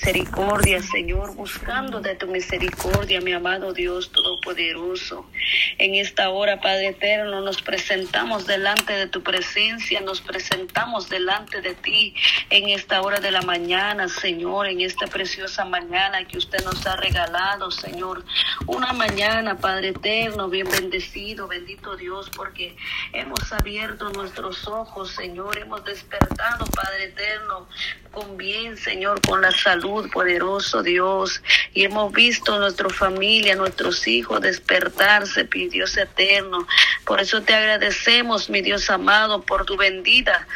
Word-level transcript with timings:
misericordia, 0.00 0.80
Señor, 0.80 1.34
buscando 1.34 2.00
de 2.00 2.14
tu 2.14 2.28
misericordia, 2.28 3.20
mi 3.20 3.32
amado 3.32 3.72
Dios 3.72 4.12
Todopoderoso. 4.12 5.26
En 5.76 5.96
esta 5.96 6.30
hora, 6.30 6.60
Padre 6.60 6.90
Eterno, 6.90 7.40
nos 7.40 7.62
presentamos 7.62 8.46
delante 8.46 8.92
de 8.92 9.08
tu 9.08 9.24
presencia, 9.24 10.00
nos 10.00 10.20
presentamos 10.20 11.08
delante 11.08 11.60
de 11.62 11.74
ti 11.74 12.14
en 12.48 12.68
esta 12.68 13.02
hora 13.02 13.18
de 13.18 13.32
la 13.32 13.42
mañana, 13.42 14.08
Señor, 14.08 14.68
en 14.68 14.82
esta 14.82 15.08
preciosa 15.08 15.64
mañana 15.64 16.24
que 16.28 16.38
usted 16.38 16.64
nos 16.64 16.86
ha 16.86 16.94
regalado, 16.94 17.72
Señor. 17.72 18.24
Una 18.66 18.92
mañana, 18.92 19.58
Padre 19.58 19.88
Eterno, 19.88 20.48
bien 20.48 20.68
bendecido, 20.70 21.48
bendito 21.48 21.96
Dios, 21.96 22.30
porque 22.36 22.76
hemos 23.12 23.52
abierto 23.52 24.10
nuestros 24.10 24.68
ojos, 24.68 25.10
Señor, 25.10 25.58
hemos 25.58 25.84
despertado, 25.84 26.66
Padre 26.66 27.06
Eterno, 27.06 27.66
con 28.12 28.36
bien, 28.36 28.76
Señor, 28.76 29.20
con 29.20 29.42
la 29.42 29.50
salud, 29.50 29.87
poderoso 30.12 30.82
Dios. 30.82 31.42
Y 31.74 31.84
hemos 31.84 32.12
visto 32.12 32.58
nuestra 32.58 32.88
familia, 32.88 33.56
nuestros 33.56 34.06
hijos 34.06 34.40
despertarse, 34.40 35.48
mi 35.52 35.68
Dios 35.68 35.96
eterno. 35.96 36.66
Por 37.04 37.20
eso 37.20 37.42
te 37.42 37.54
agradecemos, 37.54 38.50
mi 38.50 38.60
Dios 38.62 38.88
amado, 38.90 39.42
por 39.42 39.64
tu 39.64 39.76
bendita, 39.76 40.46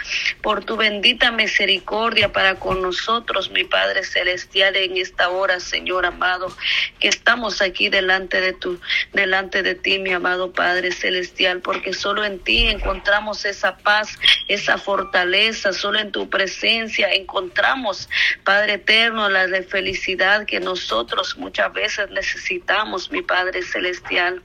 por 0.41 0.65
tu 0.65 0.77
bendita 0.77 1.31
misericordia 1.31 2.33
para 2.33 2.57
con 2.57 2.81
nosotros, 2.83 3.51
mi 3.51 3.65
Padre 3.65 4.05
celestial, 4.05 4.77
en 4.77 4.97
esta 4.97 5.29
hora, 5.29 5.61
Señor 5.61 6.07
amado, 6.07 6.55
que 7.01 7.09
estamos 7.09 7.61
aquí 7.61 7.89
delante 7.89 8.41
de 8.41 8.53
tu, 8.53 8.81
delante 9.13 9.63
de 9.63 9.75
ti, 9.75 9.99
mi 9.99 10.13
amado 10.13 10.53
Padre 10.53 10.93
celestial, 10.93 11.61
porque 11.61 11.93
solo 11.93 12.25
en 12.25 12.39
ti 12.39 12.69
encontramos 12.69 13.45
esa 13.45 13.77
paz, 13.79 14.19
esa 14.49 14.79
fortaleza, 14.79 15.73
solo 15.73 15.99
en 15.99 16.13
tu 16.13 16.31
presencia 16.31 17.13
encontramos 17.13 17.33
encontramos, 17.33 18.09
Padre 18.45 18.75
eterno, 18.75 19.22
la 19.29 19.47
de 19.47 19.63
felicidad 19.63 20.47
que 20.47 20.61
nosotros 20.61 21.37
muchas 21.37 21.73
veces 21.73 22.11
necesitamos, 22.11 23.11
mi 23.11 23.23
Padre 23.23 23.63
celestial. 23.63 24.43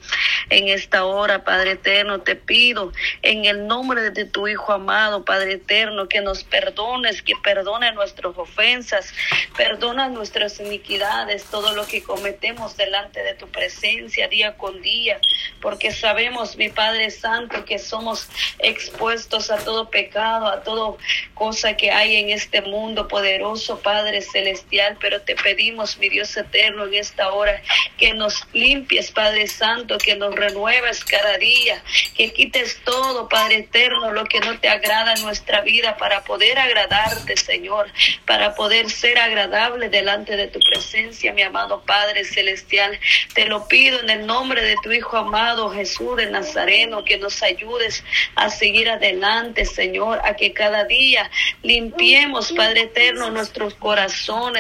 En 0.50 0.70
esta 0.70 1.06
hora, 1.06 1.44
Padre 1.44 1.72
eterno, 1.72 2.22
te 2.22 2.36
pido 2.36 2.92
en 3.22 3.46
el 3.46 3.68
nombre 3.68 4.12
de 4.12 4.26
tu 4.26 4.48
Hijo 4.48 4.74
amado, 4.74 5.26
Padre 5.26 5.54
eterno, 5.54 6.08
que 6.08 6.22
nos 6.22 6.44
perdones, 6.44 7.22
que 7.22 7.34
perdone 7.44 7.92
nuestras 7.92 8.38
ofensas, 8.38 9.14
perdona 9.56 10.10
nuestras 10.10 10.60
iniquidades, 10.60 11.46
todo 11.46 11.74
lo 11.76 11.86
que 11.86 12.04
cometemos 12.04 12.78
delante 12.78 13.24
de 13.24 13.34
tu 13.34 13.48
presencia 13.48 14.28
día 14.28 14.58
con 14.58 14.82
día, 14.82 15.20
porque 15.62 15.92
sabemos, 15.92 16.58
mi 16.58 16.70
Padre 16.70 17.12
Santo, 17.12 17.66
que 17.66 17.80
somos 17.80 18.28
expuestos 18.60 19.52
a 19.52 19.58
todo 19.58 19.90
pecado, 19.90 20.48
a 20.48 20.64
todo 20.64 20.98
cosa 21.34 21.76
que 21.76 21.92
hay 21.92 22.16
en 22.16 22.30
este 22.30 22.62
mundo 22.62 23.08
poderoso, 23.08 23.80
Padre 23.80 24.22
celestial, 24.22 24.67
pero 25.00 25.22
te 25.22 25.36
pedimos, 25.36 25.98
mi 25.98 26.10
Dios 26.10 26.36
eterno, 26.36 26.86
en 26.86 26.96
esta 26.96 27.32
hora, 27.32 27.62
que 27.98 28.14
nos 28.14 28.46
limpies, 28.54 29.12
Padre 29.12 29.48
Santo, 29.48 29.98
que 29.98 30.16
nos 30.16 30.36
renueves 30.36 31.04
cada 31.06 31.38
día, 31.38 31.82
que 32.16 32.34
quites 32.34 32.82
todo, 32.84 33.30
Padre 33.30 33.58
eterno, 33.60 34.12
lo 34.12 34.26
que 34.26 34.40
no 34.40 34.60
te 34.60 34.70
agrada 34.70 35.14
en 35.14 35.22
nuestra 35.22 35.62
vida 35.62 35.98
para 35.98 36.24
poder 36.24 36.60
agradarte, 36.60 37.38
Señor, 37.38 37.88
para 38.26 38.56
poder 38.56 38.90
ser 38.90 39.18
agradable 39.18 39.90
delante 39.90 40.36
de 40.36 40.48
tu 40.48 40.60
presencia, 40.60 41.34
mi 41.34 41.42
amado 41.42 41.84
Padre 41.86 42.26
celestial. 42.26 43.00
Te 43.34 43.46
lo 43.46 43.68
pido 43.68 44.00
en 44.02 44.10
el 44.10 44.26
nombre 44.26 44.62
de 44.62 44.76
tu 44.84 44.92
Hijo 44.92 45.18
amado 45.18 45.70
Jesús 45.70 46.18
de 46.18 46.30
Nazareno, 46.30 47.04
que 47.04 47.18
nos 47.18 47.42
ayudes 47.42 48.04
a 48.36 48.50
seguir 48.50 48.90
adelante, 48.90 49.66
Señor, 49.66 50.20
a 50.24 50.36
que 50.36 50.54
cada 50.54 50.84
día 50.84 51.30
limpiemos, 51.64 52.52
Padre 52.52 52.82
eterno, 52.82 53.30
nuestros 53.30 53.74
corazones, 53.76 54.57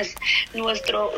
nuestro 0.53 1.11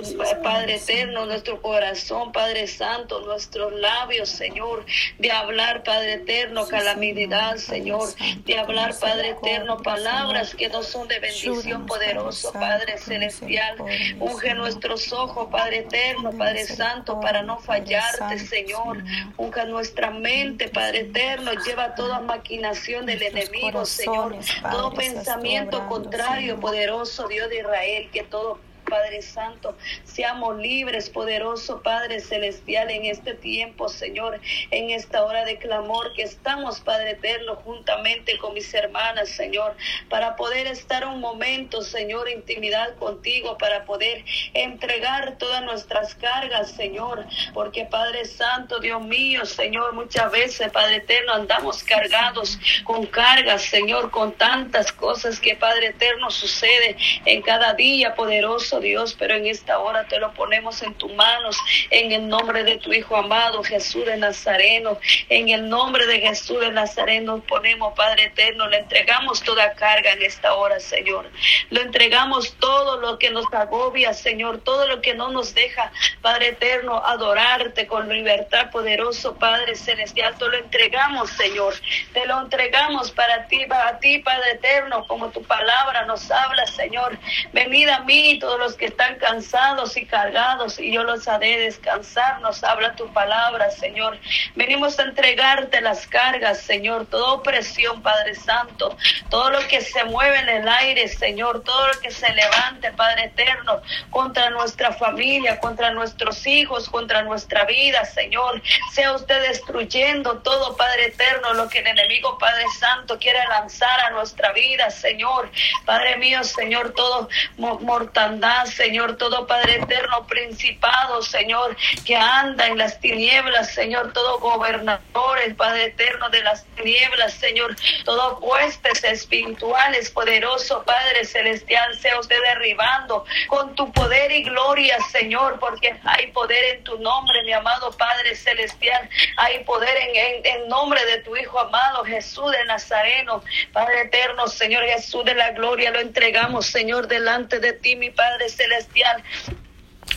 Padre 0.44 0.76
eterno, 0.76 1.26
nuestro 1.26 1.62
corazón, 1.62 2.32
Padre 2.32 2.68
Santo, 2.68 3.22
nuestros 3.22 3.74
labios, 3.74 4.30
Señor, 4.30 4.86
de 5.18 5.32
hablar, 5.32 5.84
Padre 5.84 6.14
eterno, 6.14 6.68
calamidad, 6.68 7.58
Señor, 7.58 8.10
de 8.46 8.58
hablar, 8.58 8.98
Padre 9.00 9.30
eterno, 9.30 9.78
palabras 9.78 10.56
que 10.56 10.70
no 10.70 10.84
son 10.84 11.08
de 11.08 11.20
bendición 11.20 11.86
poderoso, 11.86 12.52
Padre 12.54 12.98
celestial. 12.98 13.78
Unge 14.20 14.54
nuestros 14.56 15.12
ojos, 15.14 15.48
Padre 15.52 15.80
eterno, 15.80 16.32
Padre 16.32 16.66
Santo, 16.66 17.20
para 17.20 17.44
no 17.44 17.60
fallarte, 17.60 18.40
Señor. 18.40 19.04
Unge 19.38 19.66
nuestra 19.66 20.12
mente, 20.12 20.70
Padre 20.70 21.02
eterno, 21.02 21.52
lleva 21.66 21.96
toda 21.96 22.20
maquinación 22.20 23.06
del 23.06 23.22
enemigo, 23.22 23.86
Señor, 23.86 24.36
todo 24.70 24.94
pensamiento 24.94 25.88
contrario, 25.88 26.60
poderoso 26.60 26.80
poderoso 26.80 27.28
Dios 27.28 27.50
de 27.50 27.58
Israel, 27.58 28.10
que 28.12 28.24
todo 28.24 28.60
Padre 28.90 29.22
Santo. 29.22 29.78
Seamos 30.04 30.58
libres, 30.58 31.10
poderoso 31.10 31.82
Padre 31.82 32.20
Celestial, 32.20 32.90
en 32.90 33.06
este 33.06 33.34
tiempo, 33.36 33.88
Señor, 33.88 34.40
en 34.72 34.90
esta 34.90 35.24
hora 35.24 35.46
de 35.46 35.58
clamor 35.58 36.14
que 36.14 36.24
estamos, 36.24 36.80
Padre 36.82 37.12
Eterno, 37.12 37.56
juntamente 37.58 38.38
con 38.38 38.54
mis 38.54 38.74
hermanas, 38.74 39.30
Señor, 39.30 39.76
para 40.10 40.36
poder 40.36 40.68
estar 40.68 41.06
un 41.06 41.20
momento, 41.20 41.82
Señor, 41.82 42.30
intimidad 42.30 42.96
contigo, 42.96 43.58
para 43.58 43.86
poder 43.86 44.26
entregar 44.54 45.38
todas 45.38 45.64
nuestras 45.64 46.16
cargas, 46.16 46.72
Señor, 46.72 47.26
porque 47.54 47.86
Padre 47.86 48.26
Santo, 48.26 48.80
Dios 48.80 49.02
mío, 49.02 49.46
Señor, 49.46 49.94
muchas 49.94 50.32
veces, 50.32 50.72
Padre 50.72 50.98
Eterno, 50.98 51.34
andamos 51.34 51.84
cargados 51.84 52.60
con 52.84 53.06
cargas, 53.06 53.64
Señor, 53.64 54.12
con 54.12 54.34
tantas 54.34 54.92
cosas 54.92 55.40
que, 55.40 55.56
Padre 55.56 55.88
Eterno, 55.88 56.32
sucede 56.32 56.96
en 57.26 57.42
cada 57.42 57.74
día, 57.74 58.16
poderoso 58.16 58.79
Dios, 58.80 59.16
pero 59.18 59.36
en 59.36 59.48
esta 59.48 59.80
hora 59.80 60.06
te 60.08 60.20
lo 60.20 60.34
ponemos 60.34 60.82
en 60.82 60.94
tus 60.96 61.14
manos, 61.14 61.58
en 61.90 62.12
el 62.12 62.28
nombre 62.28 62.64
de 62.64 62.78
tu 62.78 62.94
Hijo 62.94 63.16
amado, 63.16 63.64
Jesús 63.64 64.06
de 64.06 64.18
Nazareno, 64.18 65.00
en 65.30 65.50
el 65.50 65.70
nombre 65.70 66.06
de 66.08 66.20
Jesús 66.20 66.60
de 66.60 66.72
Nazareno 66.72 67.40
ponemos, 67.48 67.94
Padre 67.96 68.26
eterno, 68.26 68.68
le 68.68 68.78
entregamos 68.78 69.42
toda 69.42 69.74
carga 69.74 70.12
en 70.14 70.22
esta 70.22 70.54
hora, 70.54 70.80
Señor. 70.80 71.30
Lo 71.70 71.82
entregamos 71.82 72.54
todo 72.60 73.00
lo 73.00 73.20
que 73.20 73.30
nos 73.30 73.46
agobia, 73.54 74.14
Señor, 74.14 74.62
todo 74.62 74.88
lo 74.88 75.02
que 75.02 75.14
no 75.14 75.30
nos 75.30 75.54
deja, 75.54 75.92
Padre 76.22 76.50
eterno, 76.50 77.04
adorarte 77.06 77.88
con 77.88 78.10
libertad, 78.10 78.72
poderoso 78.72 79.36
Padre 79.36 79.76
celestial, 79.76 80.36
te 80.38 80.48
lo 80.48 80.58
entregamos, 80.58 81.30
Señor. 81.32 81.74
Te 82.14 82.26
lo 82.26 82.42
entregamos 82.42 83.12
para 83.12 83.48
ti, 83.48 83.66
para 83.68 84.00
ti, 84.00 84.20
Padre 84.20 84.52
eterno, 84.52 85.06
como 85.08 85.30
tu 85.30 85.44
palabra 85.44 86.06
nos 86.06 86.30
habla, 86.32 86.66
Señor. 86.68 87.18
Venid 87.54 87.90
a 87.90 88.02
mí, 88.02 88.38
todos 88.40 88.60
los 88.60 88.69
que 88.76 88.86
están 88.86 89.16
cansados 89.16 89.98
y 89.98 90.06
cargados 90.06 90.80
y 90.80 90.92
yo 90.92 91.04
los 91.04 91.28
haré 91.28 91.60
descansar. 91.60 92.42
Nos 92.42 92.64
habla 92.64 92.96
tu 92.96 93.12
palabra, 93.14 93.72
Señor. 93.72 94.18
Venimos 94.56 95.00
a 95.00 95.04
entregarte 95.04 95.82
las 95.82 96.08
cargas, 96.08 96.62
Señor, 96.62 97.06
toda 97.08 97.34
opresión, 97.34 98.02
Padre 98.02 98.36
Santo, 98.36 98.98
todo 99.30 99.50
lo 99.52 99.60
que 99.68 99.82
se 99.82 100.04
mueve 100.06 100.40
en 100.40 100.50
el 100.50 100.68
aire, 100.68 101.08
Señor, 101.08 101.64
todo 101.64 101.88
lo 101.88 102.00
que 102.00 102.12
se 102.12 102.32
levante, 102.34 102.92
Padre 102.94 103.26
Eterno, 103.26 103.82
contra 104.10 104.50
nuestra 104.50 104.92
familia, 104.94 105.60
contra 105.60 105.92
nuestros 105.92 106.46
hijos, 106.48 106.90
contra 106.90 107.24
nuestra 107.24 107.66
vida, 107.66 108.06
Señor. 108.06 108.62
Sea 108.92 109.14
usted 109.14 109.42
destruyendo 109.48 110.40
todo, 110.40 110.76
Padre 110.76 111.08
Eterno, 111.08 111.54
lo 111.54 111.70
que 111.70 111.80
el 111.80 111.88
enemigo, 111.88 112.38
Padre 112.38 112.66
Santo, 112.80 113.18
quiere 113.20 113.40
lanzar 113.48 114.00
a 114.02 114.10
nuestra 114.12 114.52
vida, 114.54 114.90
Señor. 114.90 115.50
Padre 115.86 116.18
mío, 116.18 116.44
Señor, 116.44 116.94
todo 116.94 117.30
mortandad 117.58 118.49
Señor, 118.66 119.18
todo 119.18 119.46
Padre 119.48 119.76
eterno, 119.76 120.26
principado, 120.28 121.22
Señor, 121.22 121.76
que 122.06 122.16
anda 122.16 122.68
en 122.68 122.78
las 122.78 123.00
tinieblas, 123.00 123.74
Señor, 123.74 124.12
todo 124.14 124.40
gobernador, 124.40 125.40
el 125.46 125.56
Padre 125.56 125.86
eterno 125.86 126.30
de 126.30 126.42
las 126.44 126.66
tinieblas, 126.76 127.34
Señor, 127.34 127.76
todo 128.06 128.40
huestes 128.40 129.04
espirituales, 129.04 130.10
poderoso 130.10 130.84
Padre 130.84 131.26
celestial, 131.26 131.98
sea 132.00 132.20
usted 132.20 132.38
derribando 132.42 133.26
con 133.48 133.76
tu 133.76 133.92
poder 133.92 134.32
y 134.32 134.44
gloria, 134.44 134.98
Señor, 135.12 135.60
porque 135.60 135.96
hay 136.04 136.28
poder 136.28 136.76
en 136.76 136.84
tu 136.84 136.98
nombre, 137.00 137.44
mi 137.44 137.54
amado 137.54 137.92
Padre 137.98 138.36
celestial, 138.36 139.10
hay 139.38 139.64
poder 139.64 139.96
en, 139.98 140.46
en, 140.46 140.68
nombre 140.70 141.04
de 141.06 141.20
tu 141.20 141.36
Hijo 141.38 141.60
amado 141.60 142.04
Jesús 142.04 142.52
de 142.52 142.66
Nazareno, 142.66 143.44
Padre 143.74 144.02
eterno, 144.02 144.48
Señor 144.48 144.84
Jesús 144.86 145.24
de 145.26 145.36
la 145.36 145.52
gloria, 145.52 145.92
lo 145.92 146.00
entregamos, 146.00 146.66
Señor, 146.66 147.08
delante 147.08 147.60
de 147.60 147.74
ti, 147.74 147.96
mi 147.96 148.10
Padre 148.10 148.39
celestial. 148.48 149.24